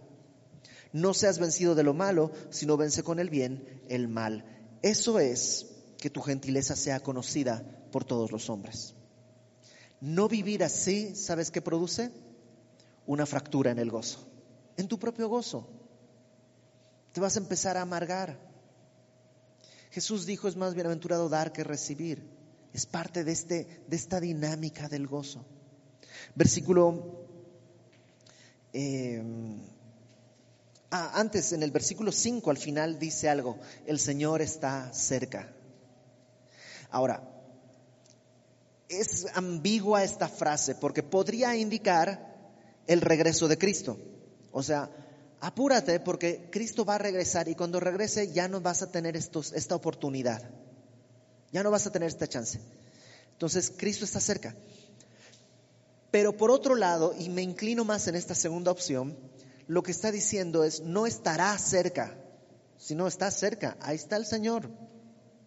No 0.93 1.13
seas 1.13 1.37
vencido 1.37 1.75
de 1.75 1.83
lo 1.83 1.93
malo, 1.93 2.31
sino 2.49 2.77
vence 2.77 3.03
con 3.03 3.19
el 3.19 3.29
bien 3.29 3.83
el 3.89 4.07
mal. 4.07 4.45
Eso 4.81 5.19
es 5.19 5.65
que 5.97 6.09
tu 6.09 6.21
gentileza 6.21 6.77
sea 6.77 7.01
conocida 7.01 7.61
por 7.91 8.05
todos 8.05 8.31
los 8.31 8.49
hombres. 8.49 8.95
No 9.99 10.29
vivir 10.29 10.63
así, 10.63 11.13
¿sabes 11.13 11.51
qué 11.51 11.61
produce? 11.61 12.09
Una 13.05 13.25
fractura 13.25 13.71
en 13.71 13.79
el 13.79 13.91
gozo, 13.91 14.25
en 14.77 14.87
tu 14.87 14.97
propio 14.97 15.27
gozo. 15.27 15.67
Te 17.11 17.19
vas 17.19 17.35
a 17.35 17.39
empezar 17.39 17.75
a 17.75 17.81
amargar. 17.81 18.39
Jesús 19.91 20.25
dijo, 20.25 20.47
es 20.47 20.55
más 20.55 20.73
bienaventurado 20.73 21.27
dar 21.27 21.51
que 21.51 21.65
recibir. 21.65 22.41
Es 22.73 22.85
parte 22.85 23.23
de, 23.23 23.31
este, 23.31 23.83
de 23.87 23.95
esta 23.95 24.19
dinámica 24.19 24.89
del 24.89 25.07
gozo. 25.07 25.45
Versículo 26.35 27.27
eh, 28.73 29.21
Ah, 30.95 31.13
antes 31.15 31.53
en 31.53 31.63
el 31.63 31.71
versículo 31.71 32.11
5 32.11 32.51
al 32.51 32.57
final 32.57 32.99
dice 32.99 33.27
algo, 33.27 33.57
el 33.87 33.97
Señor 33.97 34.43
está 34.43 34.93
cerca. 34.93 35.51
Ahora, 36.91 37.27
es 38.87 39.25
ambigua 39.33 40.03
esta 40.03 40.27
frase 40.27 40.75
porque 40.75 41.01
podría 41.01 41.55
indicar 41.55 42.37
el 42.85 43.01
regreso 43.01 43.47
de 43.47 43.57
Cristo. 43.57 43.97
O 44.51 44.61
sea, 44.61 44.87
apúrate 45.39 45.99
porque 45.99 46.47
Cristo 46.51 46.85
va 46.85 46.93
a 46.93 46.99
regresar 46.99 47.47
y 47.47 47.55
cuando 47.55 47.79
regrese 47.79 48.31
ya 48.31 48.47
no 48.47 48.61
vas 48.61 48.83
a 48.83 48.91
tener 48.91 49.17
estos, 49.17 49.51
esta 49.53 49.73
oportunidad. 49.73 50.47
Ya 51.53 51.63
no 51.63 51.71
vas 51.71 51.85
a 51.85 51.91
tener 51.91 52.09
esta 52.09 52.27
chance. 52.27 52.59
Entonces, 53.31 53.71
Cristo 53.77 54.03
está 54.03 54.19
cerca. 54.19 54.55
Pero 56.09 56.35
por 56.35 56.51
otro 56.51 56.75
lado, 56.75 57.15
y 57.17 57.29
me 57.29 57.43
inclino 57.43 57.85
más 57.85 58.07
en 58.07 58.15
esta 58.15 58.35
segunda 58.35 58.71
opción, 58.71 59.15
lo 59.67 59.83
que 59.83 59.91
está 59.91 60.11
diciendo 60.11 60.63
es, 60.63 60.81
no 60.81 61.05
estará 61.05 61.57
cerca, 61.57 62.17
sino 62.77 63.07
está 63.07 63.29
cerca. 63.31 63.77
Ahí 63.81 63.95
está 63.95 64.17
el 64.17 64.25
Señor, 64.25 64.69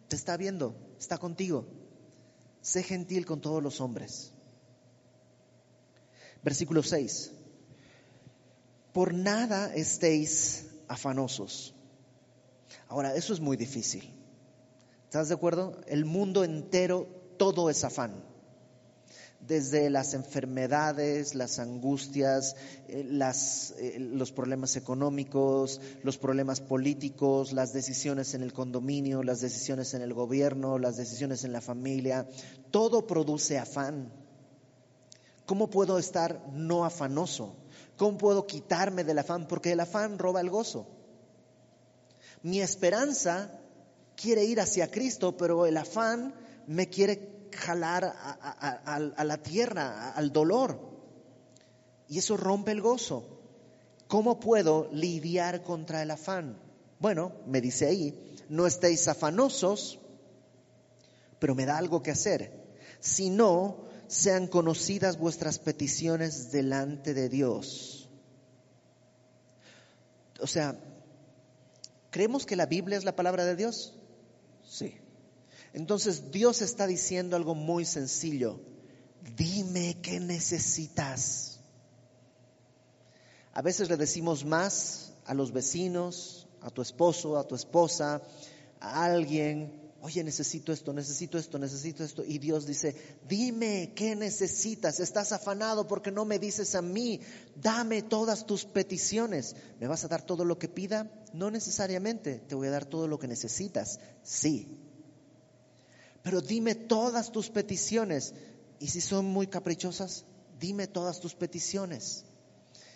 te 0.08 0.16
está 0.16 0.36
viendo, 0.36 0.76
está 0.98 1.18
contigo. 1.18 1.66
Sé 2.62 2.82
gentil 2.82 3.26
con 3.26 3.40
todos 3.40 3.62
los 3.62 3.80
hombres. 3.80 4.32
Versículo 6.42 6.82
6. 6.82 7.32
Por 8.92 9.12
nada 9.12 9.74
estéis 9.74 10.66
afanosos. 10.88 11.74
Ahora, 12.88 13.14
eso 13.14 13.32
es 13.32 13.40
muy 13.40 13.56
difícil. 13.56 14.12
¿Estás 15.16 15.28
de 15.28 15.34
acuerdo? 15.36 15.80
El 15.86 16.04
mundo 16.04 16.44
entero, 16.44 17.06
todo 17.38 17.70
es 17.70 17.84
afán 17.84 18.22
desde 19.40 19.88
las 19.88 20.12
enfermedades, 20.12 21.34
las 21.34 21.58
angustias, 21.58 22.54
eh, 22.86 23.08
eh, 23.78 23.98
los 23.98 24.32
problemas 24.32 24.76
económicos, 24.76 25.80
los 26.02 26.18
problemas 26.18 26.60
políticos, 26.60 27.54
las 27.54 27.72
decisiones 27.72 28.34
en 28.34 28.42
el 28.42 28.52
condominio, 28.52 29.22
las 29.22 29.40
decisiones 29.40 29.94
en 29.94 30.02
el 30.02 30.12
gobierno, 30.12 30.78
las 30.78 30.98
decisiones 30.98 31.44
en 31.44 31.52
la 31.54 31.62
familia, 31.62 32.28
todo 32.70 33.06
produce 33.06 33.56
afán. 33.56 34.12
¿Cómo 35.46 35.70
puedo 35.70 35.98
estar 35.98 36.46
no 36.52 36.84
afanoso? 36.84 37.56
¿Cómo 37.96 38.18
puedo 38.18 38.46
quitarme 38.46 39.02
del 39.02 39.20
afán? 39.20 39.48
Porque 39.48 39.72
el 39.72 39.80
afán 39.80 40.18
roba 40.18 40.42
el 40.42 40.50
gozo. 40.50 40.86
Mi 42.42 42.60
esperanza 42.60 43.62
quiere 44.16 44.44
ir 44.44 44.60
hacia 44.60 44.90
Cristo, 44.90 45.36
pero 45.36 45.66
el 45.66 45.76
afán 45.76 46.34
me 46.66 46.88
quiere 46.88 47.48
jalar 47.52 48.04
a, 48.04 49.24
la 49.24 49.36
tierra, 49.38 50.12
al 50.12 50.32
dolor. 50.32 50.78
Y 52.08 52.18
eso 52.18 52.36
rompe 52.36 52.72
el 52.72 52.80
gozo. 52.80 53.40
¿Cómo 54.08 54.40
puedo 54.40 54.88
lidiar 54.92 55.62
contra 55.62 56.02
el 56.02 56.10
afán? 56.10 56.58
Bueno, 56.98 57.32
me 57.46 57.60
dice 57.60 57.86
ahí, 57.86 58.36
no 58.48 58.66
estéis 58.66 59.08
afanosos, 59.08 59.98
pero 61.38 61.54
me 61.54 61.66
da 61.66 61.76
algo 61.76 62.02
que 62.02 62.12
hacer. 62.12 62.52
Si 63.00 63.30
no, 63.30 63.84
sean 64.06 64.46
conocidas 64.46 65.18
vuestras 65.18 65.58
peticiones 65.58 66.52
delante 66.52 67.12
de 67.14 67.28
Dios. 67.28 68.08
O 70.40 70.46
sea, 70.46 70.78
¿creemos 72.10 72.46
que 72.46 72.56
la 72.56 72.66
Biblia 72.66 72.98
es 72.98 73.04
la 73.04 73.16
palabra 73.16 73.44
de 73.44 73.56
Dios? 73.56 73.95
Sí. 74.68 74.94
Entonces 75.72 76.30
Dios 76.30 76.62
está 76.62 76.86
diciendo 76.86 77.36
algo 77.36 77.54
muy 77.54 77.84
sencillo. 77.84 78.60
Dime 79.36 79.98
qué 80.02 80.20
necesitas. 80.20 81.60
A 83.52 83.62
veces 83.62 83.88
le 83.88 83.96
decimos 83.96 84.44
más 84.44 85.12
a 85.24 85.34
los 85.34 85.52
vecinos, 85.52 86.46
a 86.60 86.70
tu 86.70 86.82
esposo, 86.82 87.38
a 87.38 87.46
tu 87.46 87.54
esposa, 87.54 88.22
a 88.80 89.04
alguien, 89.04 89.85
oye, 90.06 90.22
necesito 90.22 90.72
esto, 90.72 90.92
necesito 90.92 91.36
esto, 91.36 91.58
necesito 91.58 92.04
esto. 92.04 92.22
Y 92.24 92.38
Dios 92.38 92.64
dice, 92.64 92.94
dime 93.28 93.92
qué 93.96 94.14
necesitas. 94.14 95.00
Estás 95.00 95.32
afanado 95.32 95.88
porque 95.88 96.12
no 96.12 96.24
me 96.24 96.38
dices 96.38 96.76
a 96.76 96.80
mí, 96.80 97.20
dame 97.56 98.02
todas 98.02 98.46
tus 98.46 98.64
peticiones. 98.64 99.56
¿Me 99.80 99.88
vas 99.88 100.04
a 100.04 100.08
dar 100.08 100.22
todo 100.22 100.44
lo 100.44 100.60
que 100.60 100.68
pida? 100.68 101.10
No 101.32 101.50
necesariamente, 101.50 102.38
te 102.38 102.54
voy 102.54 102.68
a 102.68 102.70
dar 102.70 102.84
todo 102.84 103.08
lo 103.08 103.18
que 103.18 103.26
necesitas. 103.26 103.98
Sí, 104.22 104.78
pero 106.22 106.40
dime 106.40 106.76
todas 106.76 107.32
tus 107.32 107.50
peticiones. 107.50 108.32
Y 108.78 108.86
si 108.86 109.00
son 109.00 109.24
muy 109.24 109.48
caprichosas, 109.48 110.24
dime 110.60 110.86
todas 110.86 111.18
tus 111.18 111.34
peticiones. 111.34 112.26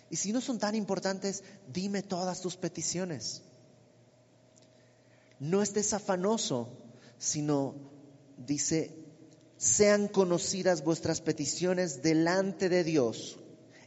Y 0.09 0.15
si 0.15 0.31
no 0.31 0.39
son 0.39 0.59
tan 0.59 0.75
importantes, 0.75 1.43
dime 1.73 2.03
todas 2.03 2.39
tus 2.39 2.55
peticiones. 2.55 3.41
No 5.39 5.61
estés 5.61 5.91
afanoso, 5.91 6.69
sino 7.21 7.75
dice, 8.35 8.95
sean 9.57 10.07
conocidas 10.07 10.83
vuestras 10.83 11.21
peticiones 11.21 12.01
delante 12.01 12.67
de 12.67 12.83
Dios. 12.83 13.37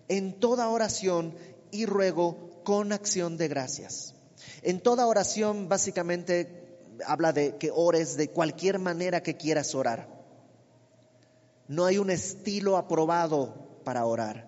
en 0.07 0.39
toda 0.39 0.69
oración 0.69 1.35
y 1.71 1.87
ruego 1.87 2.63
con 2.63 2.93
acción 2.93 3.39
de 3.39 3.49
gracias. 3.49 4.15
En 4.63 4.81
toda 4.81 5.07
oración 5.07 5.67
básicamente 5.69 6.79
habla 7.07 7.33
de 7.33 7.57
que 7.57 7.71
ores 7.75 8.17
de 8.19 8.29
cualquier 8.29 8.79
manera 8.79 9.23
que 9.23 9.39
quieras 9.39 9.75
orar. 9.75 10.07
No 11.67 11.87
hay 11.87 11.97
un 11.97 12.11
estilo 12.11 12.77
aprobado 12.77 13.81
para 13.83 14.05
orar. 14.05 14.47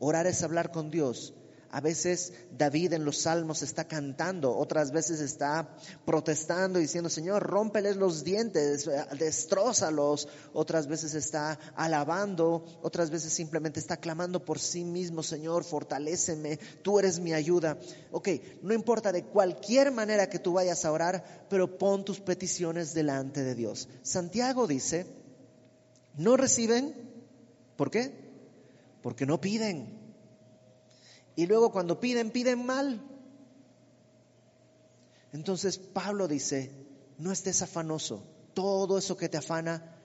Orar 0.00 0.26
es 0.26 0.42
hablar 0.42 0.72
con 0.72 0.90
Dios. 0.90 1.32
A 1.72 1.80
veces 1.80 2.34
David 2.50 2.92
en 2.92 3.06
los 3.06 3.22
salmos 3.22 3.62
está 3.62 3.84
cantando, 3.88 4.54
otras 4.54 4.92
veces 4.92 5.20
está 5.20 5.74
protestando 6.04 6.78
diciendo, 6.78 7.08
Señor, 7.08 7.42
rómpeles 7.44 7.96
los 7.96 8.24
dientes, 8.24 8.90
destrózalos. 9.18 10.28
Otras 10.52 10.86
veces 10.86 11.14
está 11.14 11.58
alabando, 11.74 12.66
otras 12.82 13.08
veces 13.08 13.32
simplemente 13.32 13.80
está 13.80 13.96
clamando 13.96 14.44
por 14.44 14.58
sí 14.58 14.84
mismo, 14.84 15.22
Señor, 15.22 15.64
fortaléceme, 15.64 16.58
tú 16.82 16.98
eres 16.98 17.20
mi 17.20 17.32
ayuda. 17.32 17.78
Ok, 18.10 18.28
no 18.60 18.74
importa 18.74 19.10
de 19.10 19.24
cualquier 19.24 19.92
manera 19.92 20.28
que 20.28 20.38
tú 20.38 20.52
vayas 20.52 20.84
a 20.84 20.92
orar, 20.92 21.46
pero 21.48 21.78
pon 21.78 22.04
tus 22.04 22.20
peticiones 22.20 22.92
delante 22.92 23.42
de 23.44 23.54
Dios. 23.54 23.88
Santiago 24.02 24.66
dice, 24.66 25.06
no 26.18 26.36
reciben, 26.36 26.94
¿por 27.76 27.90
qué? 27.90 28.12
Porque 29.00 29.24
no 29.24 29.40
piden. 29.40 30.01
Y 31.36 31.46
luego 31.46 31.72
cuando 31.72 32.00
piden, 32.00 32.30
piden 32.30 32.66
mal. 32.66 33.00
Entonces 35.32 35.78
Pablo 35.78 36.28
dice, 36.28 36.70
no 37.18 37.32
estés 37.32 37.62
afanoso, 37.62 38.22
todo 38.54 38.98
eso 38.98 39.16
que 39.16 39.28
te 39.28 39.38
afana, 39.38 39.96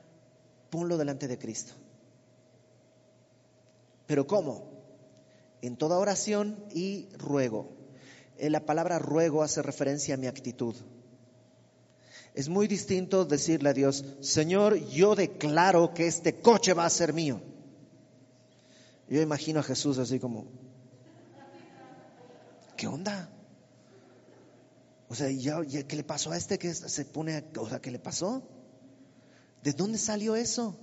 ponlo 0.70 0.98
delante 0.98 1.28
de 1.28 1.38
Cristo. 1.38 1.74
Pero 4.06 4.26
¿cómo? 4.26 4.72
En 5.62 5.76
toda 5.76 5.98
oración 5.98 6.64
y 6.74 7.10
ruego. 7.18 7.70
Eh, 8.38 8.50
la 8.50 8.66
palabra 8.66 9.00
ruego 9.00 9.44
hace 9.44 9.62
referencia 9.62 10.14
a 10.14 10.18
mi 10.18 10.28
actitud. 10.28 10.76
Es 12.34 12.50
muy 12.50 12.68
distinto 12.68 13.26
decirle 13.26 13.70
a 13.70 13.74
Dios, 13.74 14.06
Señor, 14.22 14.78
yo 14.90 15.16
declaro 15.16 15.94
que 15.94 16.08
este 16.08 16.40
coche 16.40 16.74
va 16.74 16.86
a 16.86 16.90
ser 16.90 17.12
mío. 17.12 17.42
Yo 19.10 19.22
imagino 19.22 19.60
a 19.60 19.64
Jesús 19.64 19.98
así 19.98 20.20
como, 20.20 20.46
¿qué 22.78 22.88
onda? 22.88 23.30
O 25.10 25.16
sea, 25.16 25.30
ya, 25.30 25.60
¿qué 25.66 25.96
le 25.96 26.04
pasó 26.04 26.32
a 26.32 26.38
este 26.38 26.58
que 26.60 26.74
se 26.74 27.06
pone, 27.06 27.44
o 27.58 27.68
sea, 27.68 27.80
qué 27.80 27.92
le 27.92 28.00
pasó? 28.00 28.44
¿De 29.64 29.74
dónde 29.74 29.98
salió 29.98 30.36
eso? 30.36 30.78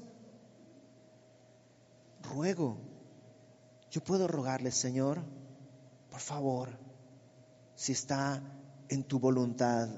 Ruego, 2.23 2.79
yo 3.91 4.03
puedo 4.03 4.27
rogarle, 4.27 4.71
Señor, 4.71 5.23
por 6.11 6.21
favor, 6.21 6.79
si 7.77 7.93
está 7.93 8.43
en 8.89 9.05
tu 9.05 9.19
voluntad, 9.19 9.89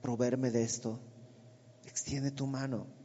proveerme 0.00 0.50
de 0.50 0.62
esto. 0.62 1.00
Extiende 1.84 2.30
tu 2.30 2.46
mano 2.46 3.01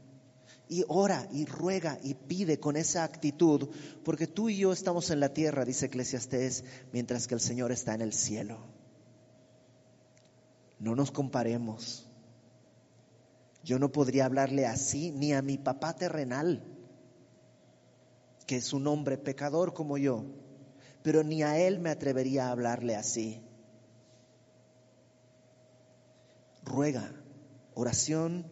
y 0.69 0.83
ora 0.87 1.27
y 1.31 1.45
ruega 1.45 1.97
y 2.03 2.13
pide 2.13 2.59
con 2.59 2.75
esa 2.75 3.03
actitud, 3.03 3.69
porque 4.03 4.27
tú 4.27 4.49
y 4.49 4.57
yo 4.57 4.73
estamos 4.73 5.09
en 5.09 5.19
la 5.19 5.33
tierra, 5.33 5.65
dice 5.65 5.87
Eclesiastés, 5.87 6.63
mientras 6.91 7.27
que 7.27 7.35
el 7.35 7.41
Señor 7.41 7.71
está 7.71 7.93
en 7.93 8.01
el 8.01 8.13
cielo. 8.13 8.59
No 10.79 10.95
nos 10.95 11.11
comparemos. 11.11 12.07
Yo 13.63 13.79
no 13.79 13.91
podría 13.91 14.25
hablarle 14.25 14.65
así 14.65 15.11
ni 15.11 15.33
a 15.33 15.41
mi 15.41 15.57
papá 15.57 15.95
terrenal, 15.95 16.63
que 18.45 18.57
es 18.57 18.71
un 18.73 18.87
hombre 18.87 19.17
pecador 19.17 19.73
como 19.73 19.97
yo, 19.97 20.23
pero 21.03 21.23
ni 21.23 21.43
a 21.43 21.59
él 21.59 21.79
me 21.79 21.89
atrevería 21.89 22.47
a 22.47 22.51
hablarle 22.51 22.95
así. 22.95 23.41
Ruega, 26.63 27.11
oración 27.73 28.45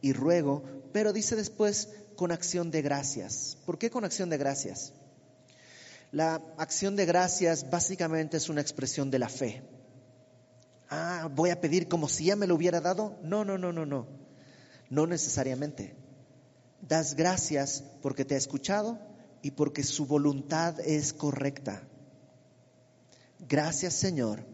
y 0.00 0.12
ruego, 0.12 0.62
pero 0.92 1.12
dice 1.12 1.36
después 1.36 1.88
con 2.16 2.32
acción 2.32 2.70
de 2.70 2.82
gracias. 2.82 3.56
¿Por 3.64 3.78
qué 3.78 3.90
con 3.90 4.04
acción 4.04 4.30
de 4.30 4.38
gracias? 4.38 4.92
La 6.12 6.42
acción 6.58 6.96
de 6.96 7.06
gracias 7.06 7.70
básicamente 7.70 8.36
es 8.36 8.48
una 8.48 8.60
expresión 8.60 9.10
de 9.10 9.18
la 9.18 9.28
fe. 9.28 9.62
Ah, 10.88 11.28
voy 11.34 11.50
a 11.50 11.60
pedir 11.60 11.88
como 11.88 12.08
si 12.08 12.26
ya 12.26 12.36
me 12.36 12.46
lo 12.46 12.56
hubiera 12.56 12.80
dado. 12.80 13.18
No, 13.22 13.44
no, 13.44 13.58
no, 13.58 13.72
no, 13.72 13.86
no. 13.86 14.06
No 14.88 15.06
necesariamente. 15.06 15.94
Das 16.80 17.14
gracias 17.14 17.84
porque 18.02 18.24
te 18.24 18.34
ha 18.34 18.38
escuchado 18.38 18.98
y 19.42 19.52
porque 19.52 19.84
su 19.84 20.06
voluntad 20.06 20.80
es 20.80 21.12
correcta. 21.12 21.82
Gracias 23.48 23.94
Señor 23.94 24.44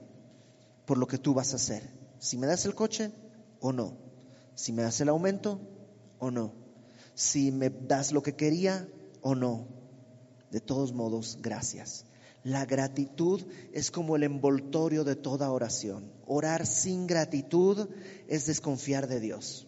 por 0.84 0.98
lo 0.98 1.06
que 1.06 1.18
tú 1.18 1.34
vas 1.34 1.52
a 1.52 1.56
hacer. 1.56 1.88
Si 2.18 2.36
me 2.36 2.46
das 2.46 2.66
el 2.66 2.74
coche 2.74 3.12
o 3.60 3.72
no 3.72 4.06
si 4.56 4.72
me 4.72 4.82
das 4.82 5.00
el 5.00 5.10
aumento 5.10 5.60
o 6.18 6.30
no, 6.30 6.52
si 7.14 7.50
me 7.50 7.70
das 7.70 8.12
lo 8.12 8.22
que 8.22 8.34
quería 8.34 8.88
o 9.22 9.34
no. 9.34 9.66
De 10.50 10.60
todos 10.60 10.92
modos, 10.92 11.38
gracias. 11.40 12.04
La 12.44 12.64
gratitud 12.64 13.42
es 13.72 13.90
como 13.90 14.14
el 14.14 14.22
envoltorio 14.22 15.02
de 15.02 15.16
toda 15.16 15.50
oración. 15.50 16.12
Orar 16.26 16.66
sin 16.66 17.06
gratitud 17.06 17.88
es 18.28 18.46
desconfiar 18.46 19.08
de 19.08 19.18
Dios. 19.18 19.66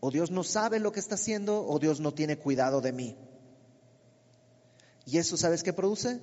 O 0.00 0.10
Dios 0.10 0.30
no 0.30 0.42
sabe 0.42 0.80
lo 0.80 0.90
que 0.90 1.00
está 1.00 1.14
haciendo 1.14 1.64
o 1.66 1.78
Dios 1.78 2.00
no 2.00 2.12
tiene 2.12 2.36
cuidado 2.36 2.80
de 2.80 2.92
mí. 2.92 3.16
Y 5.06 5.18
eso, 5.18 5.36
¿sabes 5.36 5.62
qué 5.62 5.72
produce? 5.72 6.20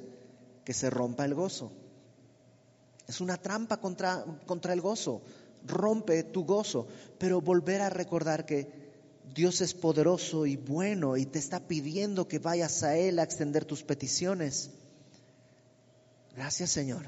Que 0.66 0.74
se 0.74 0.90
rompa 0.90 1.24
el 1.24 1.36
gozo. 1.36 1.72
Es 3.08 3.22
una 3.22 3.38
trampa 3.38 3.78
contra, 3.78 4.26
contra 4.46 4.74
el 4.74 4.82
gozo 4.82 5.22
rompe 5.66 6.24
tu 6.24 6.46
gozo, 6.46 6.88
pero 7.18 7.42
volver 7.42 7.82
a 7.82 7.90
recordar 7.90 8.46
que 8.46 8.81
Dios 9.34 9.62
es 9.62 9.74
poderoso 9.74 10.46
y 10.46 10.58
bueno 10.58 11.16
y 11.16 11.26
te 11.26 11.40
está 11.40 11.60
pidiendo 11.68 12.28
que 12.28 12.40
vayas 12.40 12.84
a 12.84 12.98
Él 12.98 13.20
a 13.20 13.24
extender 13.24 13.66
tus 13.66 13.84
peticiones. 13.84 14.72
Gracias 16.36 16.72
Señor. 16.72 17.06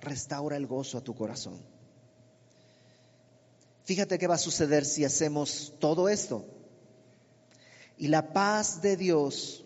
Restaura 0.00 0.56
el 0.56 0.66
gozo 0.66 0.98
a 0.98 1.04
tu 1.04 1.14
corazón. 1.14 1.60
Fíjate 3.84 4.18
qué 4.18 4.26
va 4.26 4.34
a 4.34 4.38
suceder 4.38 4.84
si 4.84 5.04
hacemos 5.04 5.74
todo 5.78 6.08
esto. 6.08 6.44
Y 7.96 8.08
la 8.08 8.32
paz 8.32 8.82
de 8.82 8.96
Dios, 8.96 9.64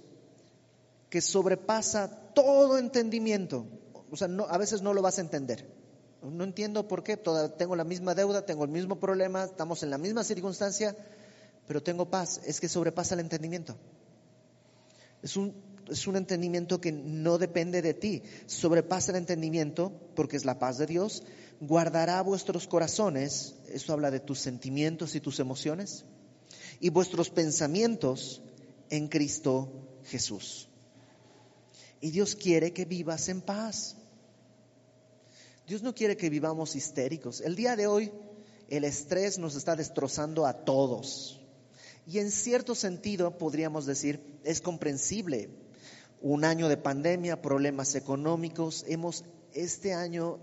que 1.10 1.20
sobrepasa 1.20 2.32
todo 2.34 2.78
entendimiento, 2.78 3.66
o 4.10 4.16
sea, 4.16 4.28
a 4.48 4.58
veces 4.58 4.82
no 4.82 4.94
lo 4.94 5.02
vas 5.02 5.18
a 5.18 5.22
entender, 5.22 5.66
no 6.22 6.44
entiendo 6.44 6.88
por 6.88 7.02
qué, 7.02 7.16
tengo 7.56 7.76
la 7.76 7.84
misma 7.84 8.14
deuda, 8.14 8.44
tengo 8.44 8.64
el 8.64 8.70
mismo 8.70 8.98
problema, 8.98 9.44
estamos 9.44 9.82
en 9.82 9.90
la 9.90 9.98
misma 9.98 10.24
circunstancia, 10.24 10.96
pero 11.66 11.82
tengo 11.82 12.10
paz. 12.10 12.40
Es 12.44 12.60
que 12.60 12.68
sobrepasa 12.68 13.14
el 13.14 13.20
entendimiento. 13.20 13.76
Es 15.22 15.36
un, 15.36 15.54
es 15.88 16.06
un 16.06 16.16
entendimiento 16.16 16.80
que 16.80 16.92
no 16.92 17.38
depende 17.38 17.82
de 17.82 17.94
ti, 17.94 18.22
sobrepasa 18.46 19.12
el 19.12 19.18
entendimiento 19.18 19.92
porque 20.14 20.36
es 20.36 20.44
la 20.44 20.58
paz 20.58 20.78
de 20.78 20.86
Dios, 20.86 21.22
guardará 21.60 22.20
vuestros 22.22 22.66
corazones, 22.66 23.54
eso 23.68 23.92
habla 23.92 24.10
de 24.10 24.20
tus 24.20 24.38
sentimientos 24.40 25.14
y 25.14 25.20
tus 25.20 25.40
emociones, 25.40 26.04
y 26.80 26.90
vuestros 26.90 27.30
pensamientos 27.30 28.42
en 28.90 29.08
Cristo 29.08 29.70
Jesús. 30.04 30.68
Y 32.00 32.10
Dios 32.10 32.36
quiere 32.36 32.72
que 32.72 32.84
vivas 32.84 33.28
en 33.28 33.40
paz. 33.40 33.96
Dios 35.66 35.82
no 35.82 35.94
quiere 35.94 36.16
que 36.16 36.30
vivamos 36.30 36.76
histéricos. 36.76 37.40
El 37.40 37.56
día 37.56 37.74
de 37.74 37.88
hoy 37.88 38.12
el 38.68 38.84
estrés 38.84 39.38
nos 39.38 39.56
está 39.56 39.74
destrozando 39.74 40.46
a 40.46 40.64
todos. 40.64 41.40
Y 42.06 42.18
en 42.20 42.30
cierto 42.30 42.76
sentido 42.76 43.36
podríamos 43.36 43.84
decir, 43.84 44.38
es 44.44 44.60
comprensible. 44.60 45.50
Un 46.20 46.44
año 46.44 46.68
de 46.68 46.76
pandemia, 46.76 47.42
problemas 47.42 47.96
económicos. 47.96 48.84
Hemos, 48.86 49.24
este 49.52 49.92
año 49.92 50.38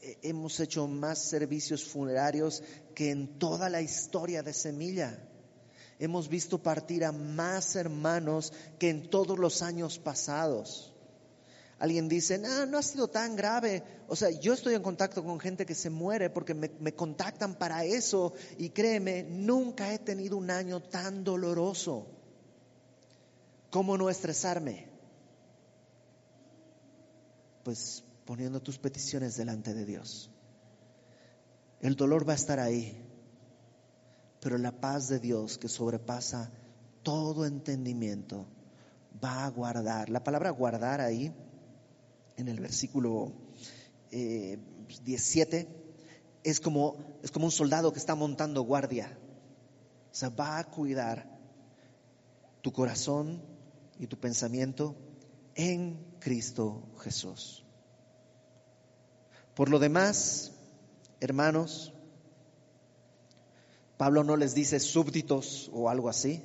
eh, 0.00 0.16
hemos 0.22 0.58
hecho 0.60 0.86
más 0.86 1.18
servicios 1.18 1.84
funerarios 1.84 2.62
que 2.94 3.10
en 3.10 3.38
toda 3.38 3.68
la 3.68 3.82
historia 3.82 4.42
de 4.42 4.54
Semilla. 4.54 5.18
Hemos 5.98 6.28
visto 6.30 6.62
partir 6.62 7.04
a 7.04 7.12
más 7.12 7.76
hermanos 7.76 8.52
que 8.78 8.88
en 8.88 9.10
todos 9.10 9.38
los 9.38 9.60
años 9.60 9.98
pasados. 9.98 10.93
Alguien 11.84 12.08
dice, 12.08 12.38
no, 12.38 12.64
no 12.64 12.78
ha 12.78 12.82
sido 12.82 13.08
tan 13.08 13.36
grave. 13.36 13.82
O 14.08 14.16
sea, 14.16 14.30
yo 14.30 14.54
estoy 14.54 14.74
en 14.74 14.82
contacto 14.82 15.22
con 15.22 15.38
gente 15.38 15.66
que 15.66 15.74
se 15.74 15.90
muere 15.90 16.30
porque 16.30 16.54
me, 16.54 16.70
me, 16.80 16.94
contactan 16.94 17.56
para 17.56 17.84
eso 17.84 18.32
y 18.56 18.70
créeme, 18.70 19.22
nunca 19.24 19.92
he 19.92 19.98
tenido 19.98 20.38
un 20.38 20.50
año 20.50 20.80
tan 20.80 21.24
doloroso. 21.24 22.06
¿Cómo 23.68 23.98
no 23.98 24.08
estresarme? 24.08 24.88
Pues 27.64 28.02
poniendo 28.24 28.62
tus 28.62 28.78
peticiones 28.78 29.36
delante 29.36 29.74
de 29.74 29.84
Dios. 29.84 30.30
El 31.80 31.96
dolor 31.96 32.26
va 32.26 32.32
a 32.32 32.36
estar 32.36 32.60
ahí, 32.60 32.96
pero 34.40 34.56
la 34.56 34.72
paz 34.72 35.08
de 35.08 35.18
Dios 35.18 35.58
que 35.58 35.68
sobrepasa 35.68 36.50
todo 37.02 37.44
entendimiento 37.44 38.46
va 39.22 39.44
a 39.44 39.50
guardar. 39.50 40.08
La 40.08 40.24
palabra 40.24 40.48
guardar 40.48 41.02
ahí, 41.02 41.30
en 42.36 42.48
el 42.48 42.60
versículo 42.60 43.32
17, 44.10 45.58
eh, 45.58 45.68
es 46.42 46.60
como, 46.60 46.96
es 47.22 47.30
como 47.30 47.46
un 47.46 47.52
soldado 47.52 47.92
que 47.92 47.98
está 47.98 48.14
montando 48.14 48.62
guardia. 48.62 49.18
O 50.12 50.14
sea, 50.14 50.28
va 50.28 50.58
a 50.58 50.64
cuidar 50.64 51.28
tu 52.60 52.72
corazón 52.72 53.42
y 53.98 54.06
tu 54.06 54.18
pensamiento 54.18 54.96
en 55.54 56.16
Cristo 56.20 56.82
Jesús. 57.00 57.64
Por 59.54 59.68
lo 59.68 59.78
demás, 59.78 60.52
hermanos, 61.20 61.92
Pablo 63.96 64.24
no 64.24 64.36
les 64.36 64.54
dice 64.54 64.80
súbditos 64.80 65.70
o 65.72 65.88
algo 65.88 66.08
así, 66.08 66.42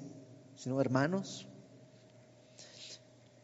sino 0.55 0.79
hermanos. 0.79 1.48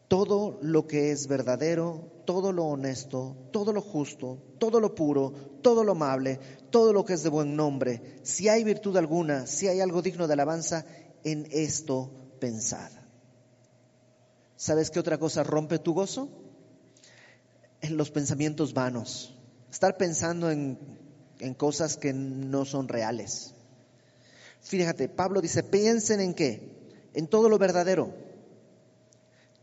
Todo 0.08 0.58
lo 0.62 0.86
que 0.86 1.10
es 1.10 1.26
verdadero, 1.26 2.12
todo 2.24 2.52
lo 2.52 2.66
honesto, 2.66 3.36
todo 3.50 3.72
lo 3.72 3.80
justo, 3.80 4.38
todo 4.58 4.80
lo 4.80 4.94
puro, 4.94 5.32
todo 5.62 5.82
lo 5.82 5.92
amable, 5.92 6.38
todo 6.70 6.92
lo 6.92 7.04
que 7.04 7.14
es 7.14 7.22
de 7.22 7.28
buen 7.28 7.56
nombre, 7.56 8.20
si 8.22 8.48
hay 8.48 8.62
virtud 8.62 8.96
alguna, 8.96 9.46
si 9.46 9.68
hay 9.68 9.80
algo 9.80 10.02
digno 10.02 10.26
de 10.26 10.34
alabanza, 10.34 10.84
en 11.24 11.48
esto 11.50 12.10
pensad. 12.38 12.90
¿Sabes 14.56 14.90
qué 14.90 15.00
otra 15.00 15.18
cosa 15.18 15.42
rompe 15.42 15.78
tu 15.78 15.92
gozo? 15.92 16.28
En 17.80 17.96
los 17.96 18.10
pensamientos 18.10 18.74
vanos. 18.74 19.34
Estar 19.70 19.96
pensando 19.96 20.50
en, 20.50 20.78
en 21.40 21.54
cosas 21.54 21.96
que 21.96 22.12
no 22.12 22.64
son 22.64 22.88
reales. 22.88 23.54
Fíjate, 24.60 25.08
Pablo 25.08 25.40
dice, 25.40 25.62
piensen 25.62 26.20
en 26.20 26.34
qué? 26.34 26.72
En 27.12 27.26
todo 27.26 27.48
lo 27.48 27.58
verdadero. 27.58 28.25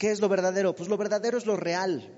¿Qué 0.04 0.12
es 0.12 0.20
lo 0.20 0.28
verdadero? 0.28 0.76
Pues 0.76 0.90
lo 0.90 0.98
verdadero 0.98 1.38
es 1.38 1.46
lo 1.46 1.56
real. 1.56 2.14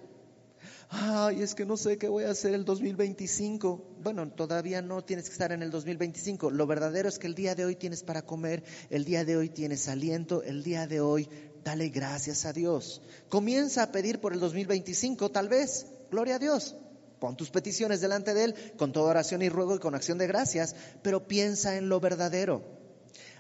Ay, 0.90 1.44
es 1.44 1.54
que 1.54 1.68
no 1.68 1.78
sé 1.78 2.00
qué 2.00 2.08
voy 2.08 2.24
a 2.24 2.32
hacer 2.32 2.56
el 2.56 2.66
2025. 2.66 4.00
Bueno, 4.02 4.28
todavía 4.32 4.82
no 4.82 5.04
tienes 5.04 5.26
que 5.26 5.34
estar 5.34 5.52
en 5.52 5.62
el 5.62 5.70
2025. 5.70 6.50
Lo 6.50 6.66
verdadero 6.66 7.08
es 7.08 7.20
que 7.20 7.28
el 7.28 7.36
día 7.36 7.54
de 7.54 7.64
hoy 7.64 7.76
tienes 7.76 8.02
para 8.02 8.24
comer, 8.24 8.64
el 8.90 9.06
día 9.06 9.24
de 9.24 9.38
hoy 9.38 9.50
tienes 9.50 9.88
aliento, 9.88 10.42
el 10.42 10.64
día 10.64 10.88
de 10.88 11.00
hoy 11.00 11.30
dale 11.64 11.90
gracias 11.90 12.46
a 12.46 12.54
Dios. 12.54 13.04
Comienza 13.30 13.84
a 13.84 13.92
pedir 13.92 14.20
por 14.20 14.34
el 14.34 14.40
2025, 14.40 15.30
tal 15.30 15.48
vez. 15.48 15.86
Gloria 16.10 16.38
a 16.38 16.40
Dios. 16.40 16.76
Pon 17.20 17.38
tus 17.38 17.52
peticiones 17.52 18.02
delante 18.02 18.34
de 18.34 18.46
Él 18.46 18.56
con 18.78 18.94
toda 18.94 19.12
oración 19.12 19.44
y 19.44 19.50
ruego 19.50 19.76
y 19.76 19.80
con 19.80 19.94
acción 19.94 20.18
de 20.18 20.26
gracias, 20.26 20.76
pero 21.04 21.28
piensa 21.28 21.78
en 21.78 21.90
lo 21.90 22.00
verdadero. 22.00 22.64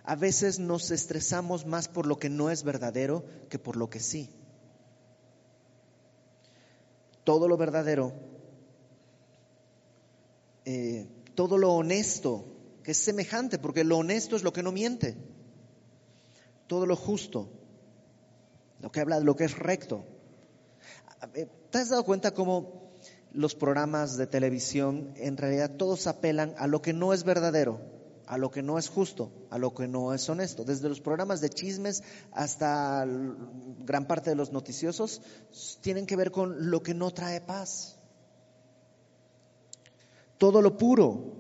A 0.06 0.16
veces 0.16 0.60
nos 0.60 0.91
estresamos 0.91 1.66
más 1.66 1.88
por 1.88 2.06
lo 2.06 2.20
que 2.20 2.30
no 2.30 2.51
es 2.51 2.64
verdadero 2.64 3.26
que 3.49 3.58
por 3.58 3.76
lo 3.76 3.89
que 3.89 3.99
sí. 3.99 4.30
Todo 7.24 7.47
lo 7.47 7.58
verdadero, 7.58 8.14
eh, 10.64 11.08
todo 11.34 11.58
lo 11.58 11.74
honesto, 11.74 12.45
que 12.84 12.91
es 12.91 12.97
semejante, 12.99 13.58
porque 13.58 13.84
lo 13.84 13.97
honesto 13.97 14.36
es 14.36 14.43
lo 14.43 14.53
que 14.53 14.62
no 14.62 14.72
miente. 14.72 15.18
Todo 16.68 16.86
lo 16.86 16.95
justo, 16.95 17.49
lo 18.82 18.91
que 18.91 18.99
habla 18.99 19.18
de 19.18 19.26
lo 19.26 19.36
que 19.36 19.45
es 19.45 19.58
recto. 19.58 20.06
¿Te 21.34 21.78
has 21.80 21.89
dado 21.89 22.06
cuenta 22.06 22.36
cómo 22.36 22.91
los 23.32 23.56
programas 23.56 24.18
de 24.18 24.28
televisión, 24.28 25.14
en 25.16 25.36
realidad 25.36 25.72
todos 25.78 26.06
apelan 26.06 26.53
a 26.60 26.68
lo 26.68 26.84
que 26.84 26.93
no 26.93 27.12
es 27.12 27.24
verdadero, 27.24 27.95
a 28.28 28.38
lo 28.38 28.51
que 28.51 28.61
no 28.61 28.78
es 28.78 28.89
justo, 28.89 29.32
a 29.49 29.57
lo 29.57 29.73
que 29.73 29.88
no 29.88 30.13
es 30.13 30.28
honesto. 30.30 30.63
Desde 30.63 30.89
los 30.89 31.01
programas 31.01 31.41
de 31.41 31.49
chismes 31.49 32.03
hasta 32.32 33.05
gran 33.05 34.07
parte 34.07 34.30
de 34.30 34.36
los 34.36 34.51
noticiosos 34.51 35.21
tienen 35.82 36.05
que 36.05 36.15
ver 36.15 36.32
con 36.32 36.69
lo 36.69 36.82
que 36.82 36.93
no 36.93 37.11
trae 37.11 37.41
paz. 37.41 37.97
Todo 40.38 40.61
lo 40.61 40.78
puro, 40.78 41.34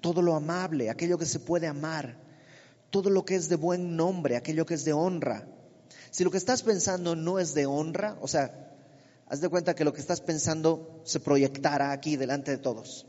todo 0.00 0.22
lo 0.22 0.34
amable, 0.34 0.90
aquello 0.90 1.18
que 1.18 1.26
se 1.26 1.40
puede 1.40 1.66
amar, 1.66 2.18
todo 2.90 3.10
lo 3.10 3.24
que 3.24 3.34
es 3.34 3.48
de 3.48 3.56
buen 3.56 3.96
nombre, 3.96 4.36
aquello 4.36 4.66
que 4.66 4.74
es 4.74 4.84
de 4.84 4.92
honra. 4.92 5.46
Si 6.10 6.24
lo 6.24 6.30
que 6.30 6.38
estás 6.38 6.62
pensando 6.62 7.16
no 7.16 7.38
es 7.38 7.54
de 7.54 7.66
honra, 7.66 8.16
o 8.20 8.28
sea, 8.28 8.74
haz 9.28 9.40
de 9.40 9.48
cuenta 9.48 9.74
que 9.74 9.84
lo 9.84 9.92
que 9.92 10.00
estás 10.00 10.20
pensando 10.20 11.00
se 11.04 11.20
proyectara 11.20 11.92
aquí 11.92 12.16
delante 12.16 12.50
de 12.50 12.58
todos. 12.58 13.06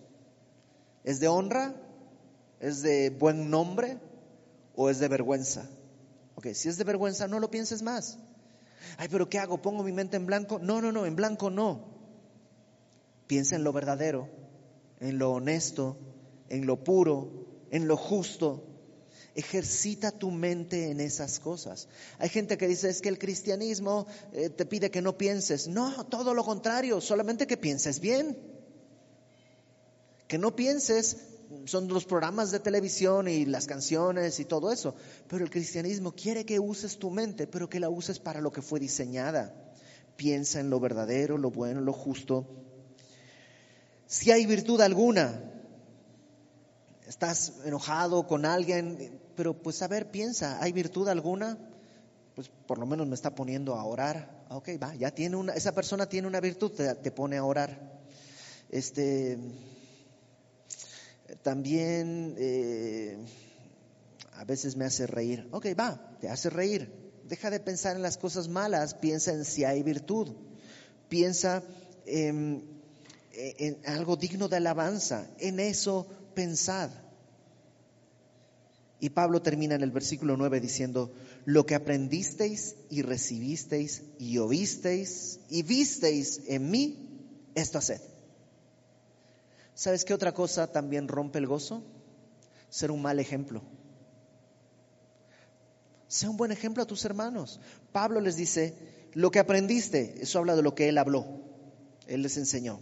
¿Es 1.04 1.20
de 1.20 1.28
honra? 1.28 1.76
¿Es 2.64 2.82
de 2.82 3.10
buen 3.10 3.50
nombre? 3.50 3.98
¿O 4.74 4.90
es 4.90 4.98
de 5.00 5.10
vergüenza? 5.10 5.70
Ok, 6.36 6.48
si 6.54 6.70
es 6.70 6.78
de 6.78 6.86
vergüenza, 6.86 7.28
no 7.28 7.42
lo 7.42 7.52
pienses 7.52 7.82
más. 7.82 8.18
Ay, 8.98 9.10
pero 9.12 9.28
¿qué 9.28 9.38
hago? 9.38 9.62
¿Pongo 9.62 9.84
mi 9.84 9.92
mente 9.92 10.16
en 10.16 10.26
blanco? 10.26 10.60
No, 10.60 10.82
no, 10.82 10.94
no, 10.94 11.06
en 11.06 11.18
blanco 11.18 11.50
no. 11.50 11.84
Piensa 13.28 13.58
en 13.58 13.66
lo 13.66 13.74
verdadero, 13.74 14.30
en 15.02 15.18
lo 15.18 15.34
honesto, 15.34 15.98
en 16.48 16.66
lo 16.66 16.82
puro, 16.86 17.68
en 17.70 17.86
lo 17.86 17.98
justo, 17.98 18.64
Ejercita 19.36 20.12
tu 20.12 20.30
mente 20.30 20.92
en 20.92 21.00
esas 21.00 21.40
cosas. 21.40 21.88
Hay 22.20 22.30
gente 22.30 22.56
que 22.56 22.68
dice, 22.68 22.88
es 22.90 23.02
que 23.02 23.10
el 23.10 23.18
cristianismo 23.18 24.06
eh, 24.32 24.52
te 24.52 24.64
pide 24.64 24.92
que 24.92 25.02
no 25.02 25.18
pienses. 25.18 25.68
No, 25.68 26.06
todo 26.06 26.36
lo 26.36 26.44
contrario, 26.44 27.02
solamente 27.02 27.48
que 27.48 27.58
pienses 27.58 28.00
bien. 28.00 28.38
Que 30.28 30.38
no 30.38 30.56
pienses 30.56 31.18
son 31.66 31.88
los 31.88 32.06
programas 32.06 32.52
de 32.52 32.60
televisión 32.60 33.28
y 33.28 33.46
las 33.46 33.68
canciones 33.68 34.40
y 34.40 34.46
todo 34.46 34.72
eso. 34.72 34.96
Pero 35.28 35.44
el 35.44 35.50
cristianismo 35.50 36.14
quiere 36.14 36.46
que 36.46 36.60
uses 36.60 36.98
tu 37.00 37.10
mente, 37.10 37.48
pero 37.48 37.70
que 37.70 37.80
la 37.80 37.90
uses 37.90 38.20
para 38.20 38.42
lo 38.42 38.52
que 38.52 38.62
fue 38.62 38.80
diseñada. 38.80 39.54
Piensa 40.16 40.60
en 40.60 40.70
lo 40.70 40.80
verdadero, 40.80 41.38
lo 41.38 41.52
bueno, 41.52 41.82
lo 41.82 41.94
justo. 41.94 42.48
Si 44.06 44.32
hay 44.32 44.46
virtud 44.46 44.80
alguna, 44.82 45.42
estás 47.08 47.54
enojado 47.66 48.28
con 48.28 48.46
alguien, 48.46 49.20
pero 49.36 49.54
pues 49.62 49.82
a 49.82 49.88
ver, 49.88 50.12
piensa, 50.12 50.62
¿hay 50.62 50.72
virtud 50.72 51.08
alguna? 51.08 51.58
Pues 52.36 52.50
por 52.68 52.78
lo 52.78 52.86
menos 52.86 53.08
me 53.08 53.16
está 53.16 53.34
poniendo 53.34 53.76
a 53.76 53.84
orar. 53.84 54.46
Ah, 54.50 54.58
ok, 54.58 54.70
va, 54.82 54.94
ya 54.96 55.12
tiene 55.12 55.36
una, 55.36 55.54
esa 55.54 55.72
persona 55.74 56.08
tiene 56.08 56.28
una 56.28 56.40
virtud, 56.40 56.72
te, 56.72 57.12
pone 57.12 57.38
a 57.38 57.44
orar. 57.44 58.02
Este, 58.70 59.38
también 61.42 62.36
eh, 62.38 63.18
a 64.34 64.44
veces 64.46 64.76
me 64.76 64.86
hace 64.86 65.08
reír. 65.08 65.48
Ok, 65.52 65.68
va, 65.80 66.18
te 66.20 66.30
hace 66.30 66.50
reír. 66.50 66.92
Deja 67.28 67.50
de 67.50 67.60
pensar 67.60 67.96
en 67.96 68.02
las 68.02 68.18
cosas 68.18 68.48
malas, 68.48 68.94
piensa 68.96 69.32
en 69.32 69.46
si 69.46 69.64
hay 69.64 69.84
virtud. 69.84 70.30
Piensa 71.10 71.64
en, 72.06 72.64
en 73.32 73.78
algo 73.86 74.16
digno 74.16 74.48
de 74.48 74.58
alabanza. 74.58 75.28
En 75.40 75.60
eso 75.60 76.08
pensad. 76.34 76.90
Y 79.00 79.10
Pablo 79.10 79.42
termina 79.42 79.76
en 79.76 79.82
el 79.82 79.92
versículo 79.92 80.38
9 80.38 80.62
diciendo, 80.62 81.12
lo 81.46 81.66
que 81.66 81.76
aprendisteis 81.76 82.76
y 82.90 83.02
recibisteis 83.02 84.04
y 84.18 84.38
oísteis 84.38 85.40
y 85.50 85.64
visteis 85.64 86.42
en 86.48 86.72
mí, 86.72 87.20
esto 87.54 87.80
haced. 87.80 88.00
¿Sabes 89.76 90.06
qué 90.06 90.14
otra 90.14 90.34
cosa 90.34 90.72
también 90.72 91.08
rompe 91.08 91.40
el 91.40 91.48
gozo? 91.48 91.84
Ser 92.70 92.92
un 92.92 93.02
mal 93.02 93.20
ejemplo. 93.20 93.62
Sea 96.08 96.30
un 96.30 96.38
buen 96.38 96.52
ejemplo 96.52 96.84
a 96.84 96.88
tus 96.88 97.06
hermanos. 97.06 97.60
Pablo 97.92 98.20
les 98.22 98.36
dice, 98.36 98.76
lo 99.14 99.32
que 99.32 99.40
aprendiste, 99.40 100.16
eso 100.22 100.40
habla 100.40 100.56
de 100.56 100.62
lo 100.62 100.76
que 100.76 100.90
él 100.90 100.98
habló, 100.98 101.26
él 102.08 102.22
les 102.22 102.38
enseñó. 102.38 102.80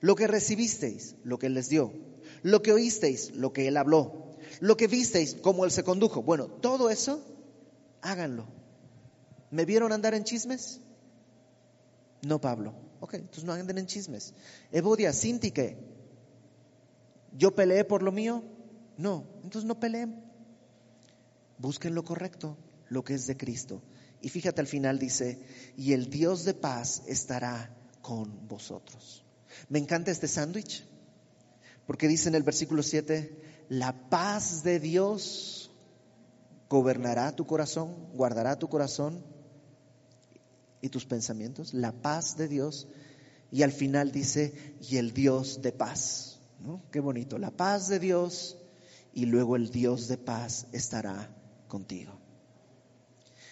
Lo 0.00 0.14
que 0.14 0.26
recibisteis, 0.26 1.16
lo 1.24 1.38
que 1.38 1.46
él 1.46 1.54
les 1.54 1.68
dio. 1.68 1.92
Lo 2.42 2.62
que 2.62 2.72
oísteis, 2.72 3.34
lo 3.34 3.52
que 3.52 3.68
él 3.68 3.76
habló 3.76 4.30
lo 4.60 4.76
que 4.76 4.88
visteis, 4.88 5.36
cómo 5.40 5.64
él 5.64 5.70
se 5.70 5.84
condujo. 5.84 6.22
Bueno, 6.22 6.46
todo 6.46 6.90
eso, 6.90 7.22
háganlo. 8.02 8.46
¿Me 9.50 9.64
vieron 9.64 9.92
andar 9.92 10.14
en 10.14 10.24
chismes? 10.24 10.80
No, 12.22 12.40
Pablo. 12.40 12.74
Ok, 13.00 13.14
entonces 13.14 13.44
no 13.44 13.52
anden 13.52 13.78
en 13.78 13.86
chismes. 13.86 14.34
Evodia, 14.72 15.12
Sintique, 15.12 15.78
¿yo 17.32 17.54
peleé 17.54 17.84
por 17.84 18.02
lo 18.02 18.12
mío? 18.12 18.44
No, 18.96 19.26
entonces 19.42 19.64
no 19.64 19.80
peleen. 19.80 20.22
Busquen 21.58 21.94
lo 21.94 22.04
correcto, 22.04 22.56
lo 22.88 23.04
que 23.04 23.14
es 23.14 23.26
de 23.26 23.36
Cristo. 23.36 23.82
Y 24.20 24.28
fíjate 24.28 24.60
al 24.60 24.66
final 24.66 24.98
dice, 24.98 25.42
y 25.76 25.92
el 25.92 26.10
Dios 26.10 26.44
de 26.44 26.54
paz 26.54 27.02
estará 27.06 27.74
con 28.02 28.48
vosotros. 28.48 29.24
Me 29.68 29.78
encanta 29.78 30.10
este 30.10 30.28
sándwich, 30.28 30.84
porque 31.86 32.08
dice 32.08 32.28
en 32.28 32.34
el 32.34 32.42
versículo 32.42 32.82
7, 32.82 33.66
la 33.68 34.08
paz 34.10 34.62
de 34.62 34.78
Dios 34.80 35.70
gobernará 36.68 37.34
tu 37.34 37.46
corazón, 37.46 37.94
guardará 38.14 38.58
tu 38.58 38.68
corazón 38.68 39.24
y 40.80 40.88
tus 40.88 41.04
pensamientos. 41.04 41.74
La 41.74 41.92
paz 41.92 42.36
de 42.36 42.48
Dios. 42.48 42.86
Y 43.50 43.62
al 43.62 43.72
final 43.72 44.12
dice, 44.12 44.76
y 44.88 44.96
el 44.96 45.12
Dios 45.12 45.60
de 45.62 45.72
paz. 45.72 46.29
¿No? 46.60 46.82
Qué 46.90 47.00
bonito. 47.00 47.38
La 47.38 47.50
paz 47.50 47.88
de 47.88 47.98
Dios 47.98 48.56
y 49.12 49.26
luego 49.26 49.56
el 49.56 49.70
Dios 49.70 50.08
de 50.08 50.18
paz 50.18 50.66
estará 50.72 51.34
contigo. 51.68 52.18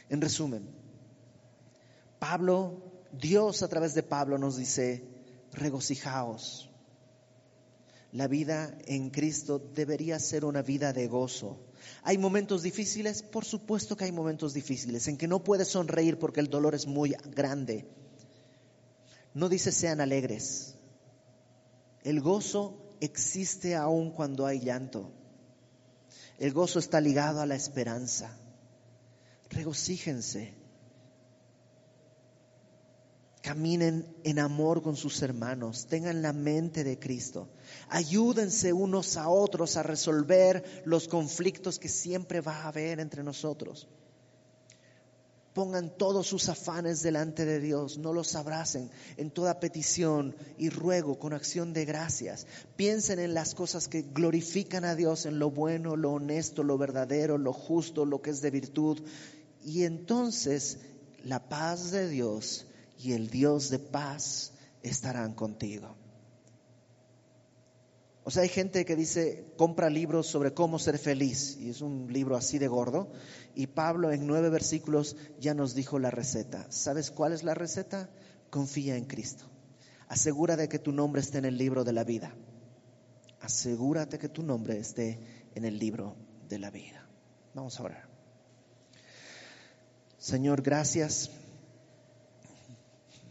En 0.08 0.20
resumen, 0.20 0.68
Pablo, 2.18 2.82
Dios 3.12 3.62
a 3.62 3.68
través 3.68 3.94
de 3.94 4.02
Pablo 4.02 4.38
nos 4.38 4.56
dice, 4.56 5.04
regocijaos. 5.52 6.70
La 8.12 8.26
vida 8.26 8.76
en 8.86 9.10
Cristo 9.10 9.58
debería 9.58 10.18
ser 10.18 10.44
una 10.44 10.62
vida 10.62 10.92
de 10.92 11.08
gozo. 11.08 11.58
¿Hay 12.02 12.16
momentos 12.16 12.62
difíciles? 12.62 13.22
Por 13.22 13.44
supuesto 13.44 13.96
que 13.96 14.04
hay 14.04 14.12
momentos 14.12 14.54
difíciles 14.54 15.08
en 15.08 15.18
que 15.18 15.28
no 15.28 15.44
puedes 15.44 15.68
sonreír 15.68 16.18
porque 16.18 16.40
el 16.40 16.48
dolor 16.48 16.74
es 16.74 16.86
muy 16.86 17.14
grande. 17.30 17.86
No 19.34 19.48
dice 19.48 19.72
sean 19.72 20.00
alegres. 20.00 20.76
El 22.02 22.20
gozo 22.22 22.87
existe 23.00 23.74
aún 23.74 24.10
cuando 24.10 24.46
hay 24.46 24.60
llanto. 24.60 25.10
El 26.38 26.52
gozo 26.52 26.78
está 26.78 27.00
ligado 27.00 27.40
a 27.40 27.46
la 27.46 27.54
esperanza. 27.54 28.30
Regocíjense. 29.50 30.54
Caminen 33.42 34.06
en 34.24 34.38
amor 34.38 34.82
con 34.82 34.96
sus 34.96 35.22
hermanos, 35.22 35.86
tengan 35.86 36.20
la 36.20 36.32
mente 36.32 36.84
de 36.84 36.98
Cristo. 36.98 37.48
Ayúdense 37.88 38.72
unos 38.72 39.16
a 39.16 39.28
otros 39.28 39.76
a 39.76 39.82
resolver 39.82 40.82
los 40.84 41.08
conflictos 41.08 41.78
que 41.78 41.88
siempre 41.88 42.40
va 42.40 42.62
a 42.62 42.68
haber 42.68 43.00
entre 43.00 43.22
nosotros 43.22 43.88
pongan 45.58 45.90
todos 45.90 46.28
sus 46.28 46.48
afanes 46.48 47.02
delante 47.02 47.44
de 47.44 47.58
Dios, 47.58 47.98
no 47.98 48.12
los 48.12 48.36
abracen 48.36 48.92
en 49.16 49.32
toda 49.32 49.58
petición 49.58 50.36
y 50.56 50.68
ruego 50.68 51.18
con 51.18 51.32
acción 51.32 51.72
de 51.72 51.84
gracias. 51.84 52.46
Piensen 52.76 53.18
en 53.18 53.34
las 53.34 53.56
cosas 53.56 53.88
que 53.88 54.02
glorifican 54.02 54.84
a 54.84 54.94
Dios, 54.94 55.26
en 55.26 55.40
lo 55.40 55.50
bueno, 55.50 55.96
lo 55.96 56.12
honesto, 56.12 56.62
lo 56.62 56.78
verdadero, 56.78 57.38
lo 57.38 57.52
justo, 57.52 58.04
lo 58.04 58.22
que 58.22 58.30
es 58.30 58.40
de 58.40 58.52
virtud. 58.52 59.00
Y 59.64 59.82
entonces 59.82 60.78
la 61.24 61.48
paz 61.48 61.90
de 61.90 62.08
Dios 62.08 62.68
y 62.96 63.14
el 63.14 63.28
Dios 63.28 63.68
de 63.68 63.80
paz 63.80 64.52
estarán 64.84 65.34
contigo. 65.34 65.97
O 68.28 68.30
sea, 68.30 68.42
hay 68.42 68.50
gente 68.50 68.84
que 68.84 68.94
dice, 68.94 69.54
compra 69.56 69.88
libros 69.88 70.26
sobre 70.26 70.52
cómo 70.52 70.78
ser 70.78 70.98
feliz, 70.98 71.56
y 71.58 71.70
es 71.70 71.80
un 71.80 72.12
libro 72.12 72.36
así 72.36 72.58
de 72.58 72.68
gordo, 72.68 73.10
y 73.54 73.68
Pablo 73.68 74.12
en 74.12 74.26
nueve 74.26 74.50
versículos 74.50 75.16
ya 75.40 75.54
nos 75.54 75.74
dijo 75.74 75.98
la 75.98 76.10
receta. 76.10 76.66
¿Sabes 76.68 77.10
cuál 77.10 77.32
es 77.32 77.42
la 77.42 77.54
receta? 77.54 78.10
Confía 78.50 78.96
en 78.96 79.06
Cristo. 79.06 79.46
Asegúrate 80.08 80.60
de 80.60 80.68
que 80.68 80.78
tu 80.78 80.92
nombre 80.92 81.22
esté 81.22 81.38
en 81.38 81.46
el 81.46 81.56
libro 81.56 81.84
de 81.84 81.94
la 81.94 82.04
vida. 82.04 82.34
Asegúrate 83.40 84.18
que 84.18 84.28
tu 84.28 84.42
nombre 84.42 84.76
esté 84.76 85.18
en 85.54 85.64
el 85.64 85.78
libro 85.78 86.14
de 86.50 86.58
la 86.58 86.70
vida. 86.70 87.08
Vamos 87.54 87.80
a 87.80 87.84
orar. 87.84 88.10
Señor, 90.18 90.60
gracias 90.60 91.30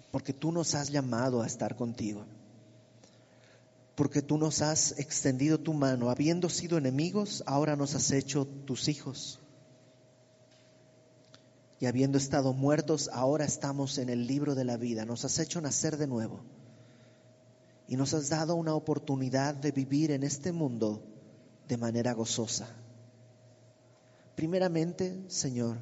porque 0.10 0.34
tú 0.34 0.52
nos 0.52 0.74
has 0.74 0.89
llamado 0.89 1.43
a 1.43 1.45
estar 1.45 1.76
contigo 1.76 2.26
porque 3.98 4.22
tú 4.22 4.38
nos 4.38 4.62
has 4.62 4.91
extendido 5.00 5.60
tu 5.60 5.74
mano, 5.74 6.12
habiendo 6.12 6.50
sido 6.50 6.78
enemigos, 6.78 7.41
ahora 7.48 7.76
nos 7.76 7.95
has 7.95 8.12
hecho 8.12 8.45
tus 8.45 8.89
hijos. 8.89 9.39
Y 11.80 11.88
habiendo 11.88 12.20
estado 12.20 12.54
muertos, 12.54 13.10
ahora 13.12 13.43
estamos 13.43 13.98
en 13.98 14.10
el 14.10 14.28
libro 14.28 14.54
de 14.54 14.66
la 14.66 14.78
vida, 14.78 15.04
nos 15.04 15.26
has 15.26 15.39
hecho 15.39 15.62
nacer 15.62 15.98
de 15.98 16.06
nuevo. 16.06 16.41
Y 17.88 17.95
nos 17.95 18.14
has 18.14 18.30
dado 18.30 18.54
una 18.54 18.76
oportunidad 18.76 19.56
de 19.56 19.72
vivir 19.72 20.12
en 20.12 20.22
este 20.22 20.52
mundo 20.52 21.02
de 21.68 21.78
manera 21.78 22.14
gozosa. 22.14 22.68
Primeramente, 24.36 25.24
Señor, 25.28 25.80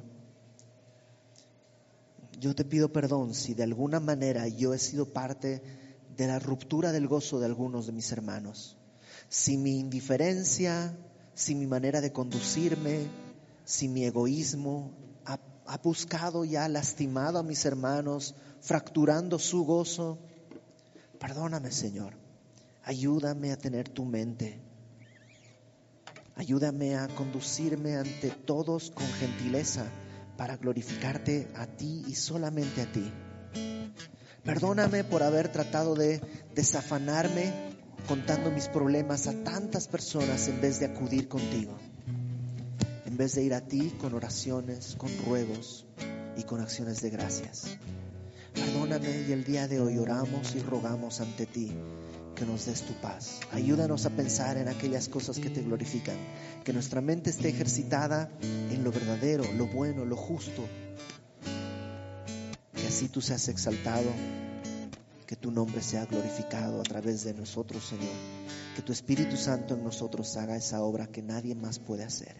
yo 2.40 2.54
te 2.54 2.64
pido 2.64 2.90
perdón 2.90 3.34
si 3.34 3.52
de 3.52 3.64
alguna 3.64 4.00
manera 4.00 4.48
yo 4.48 4.72
he 4.72 4.78
sido 4.78 5.04
parte 5.04 5.60
de 6.16 6.26
la 6.26 6.38
ruptura 6.38 6.92
del 6.92 7.08
gozo 7.08 7.38
de 7.38 7.46
algunos 7.46 7.86
de 7.86 7.92
mis 7.92 8.10
hermanos. 8.12 8.76
Si 9.28 9.56
mi 9.56 9.78
indiferencia, 9.78 10.96
si 11.34 11.54
mi 11.54 11.66
manera 11.66 12.00
de 12.00 12.12
conducirme, 12.12 13.06
si 13.64 13.88
mi 13.88 14.04
egoísmo 14.04 14.92
ha, 15.24 15.38
ha 15.66 15.78
buscado 15.78 16.44
y 16.44 16.56
ha 16.56 16.68
lastimado 16.68 17.38
a 17.38 17.42
mis 17.42 17.64
hermanos, 17.64 18.34
fracturando 18.60 19.38
su 19.38 19.64
gozo, 19.64 20.18
perdóname 21.18 21.70
Señor, 21.70 22.14
ayúdame 22.84 23.52
a 23.52 23.56
tener 23.56 23.88
tu 23.88 24.04
mente. 24.04 24.60
Ayúdame 26.36 26.96
a 26.96 27.08
conducirme 27.08 27.96
ante 27.96 28.30
todos 28.30 28.90
con 28.90 29.06
gentileza 29.06 29.86
para 30.36 30.58
glorificarte 30.58 31.48
a 31.56 31.66
ti 31.66 32.04
y 32.06 32.14
solamente 32.14 32.82
a 32.82 32.92
ti. 32.92 33.10
Perdóname 34.46 35.02
por 35.02 35.24
haber 35.24 35.50
tratado 35.50 35.96
de 35.96 36.20
desafanarme 36.54 37.52
contando 38.06 38.52
mis 38.52 38.68
problemas 38.68 39.26
a 39.26 39.32
tantas 39.42 39.88
personas 39.88 40.46
en 40.46 40.60
vez 40.60 40.78
de 40.78 40.86
acudir 40.86 41.26
contigo. 41.26 41.76
En 43.06 43.16
vez 43.16 43.34
de 43.34 43.42
ir 43.42 43.54
a 43.54 43.60
ti 43.60 43.92
con 43.98 44.14
oraciones, 44.14 44.94
con 44.96 45.10
ruegos 45.26 45.84
y 46.36 46.44
con 46.44 46.60
acciones 46.60 47.02
de 47.02 47.10
gracias. 47.10 47.76
Perdóname 48.54 49.24
y 49.28 49.32
el 49.32 49.42
día 49.42 49.66
de 49.66 49.80
hoy 49.80 49.98
oramos 49.98 50.54
y 50.54 50.60
rogamos 50.60 51.20
ante 51.20 51.46
ti 51.46 51.72
que 52.36 52.46
nos 52.46 52.66
des 52.66 52.82
tu 52.82 52.92
paz. 53.00 53.40
Ayúdanos 53.50 54.06
a 54.06 54.10
pensar 54.10 54.58
en 54.58 54.68
aquellas 54.68 55.08
cosas 55.08 55.40
que 55.40 55.50
te 55.50 55.62
glorifican, 55.62 56.16
que 56.62 56.72
nuestra 56.72 57.00
mente 57.00 57.30
esté 57.30 57.48
ejercitada 57.48 58.30
en 58.42 58.84
lo 58.84 58.92
verdadero, 58.92 59.42
lo 59.54 59.66
bueno, 59.66 60.04
lo 60.04 60.16
justo, 60.16 60.62
así 62.86 63.08
tú 63.08 63.20
seas 63.20 63.48
exaltado, 63.48 64.10
que 65.26 65.36
tu 65.36 65.50
nombre 65.50 65.82
sea 65.82 66.06
glorificado 66.06 66.80
a 66.80 66.84
través 66.84 67.24
de 67.24 67.34
nosotros, 67.34 67.84
Señor. 67.84 68.14
Que 68.74 68.82
tu 68.82 68.92
Espíritu 68.92 69.36
Santo 69.36 69.74
en 69.74 69.82
nosotros 69.82 70.36
haga 70.36 70.56
esa 70.56 70.82
obra 70.82 71.06
que 71.06 71.22
nadie 71.22 71.54
más 71.54 71.78
puede 71.78 72.04
hacer. 72.04 72.36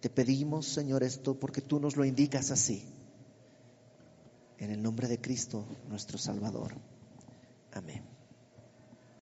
Te 0.00 0.10
pedimos, 0.10 0.66
Señor, 0.66 1.02
esto 1.02 1.38
porque 1.38 1.60
tú 1.60 1.78
nos 1.78 1.96
lo 1.96 2.04
indicas 2.04 2.50
así. 2.50 2.84
En 4.58 4.70
el 4.70 4.82
nombre 4.82 5.08
de 5.08 5.20
Cristo, 5.20 5.66
nuestro 5.88 6.18
Salvador. 6.18 6.74
Amén. 7.72 8.19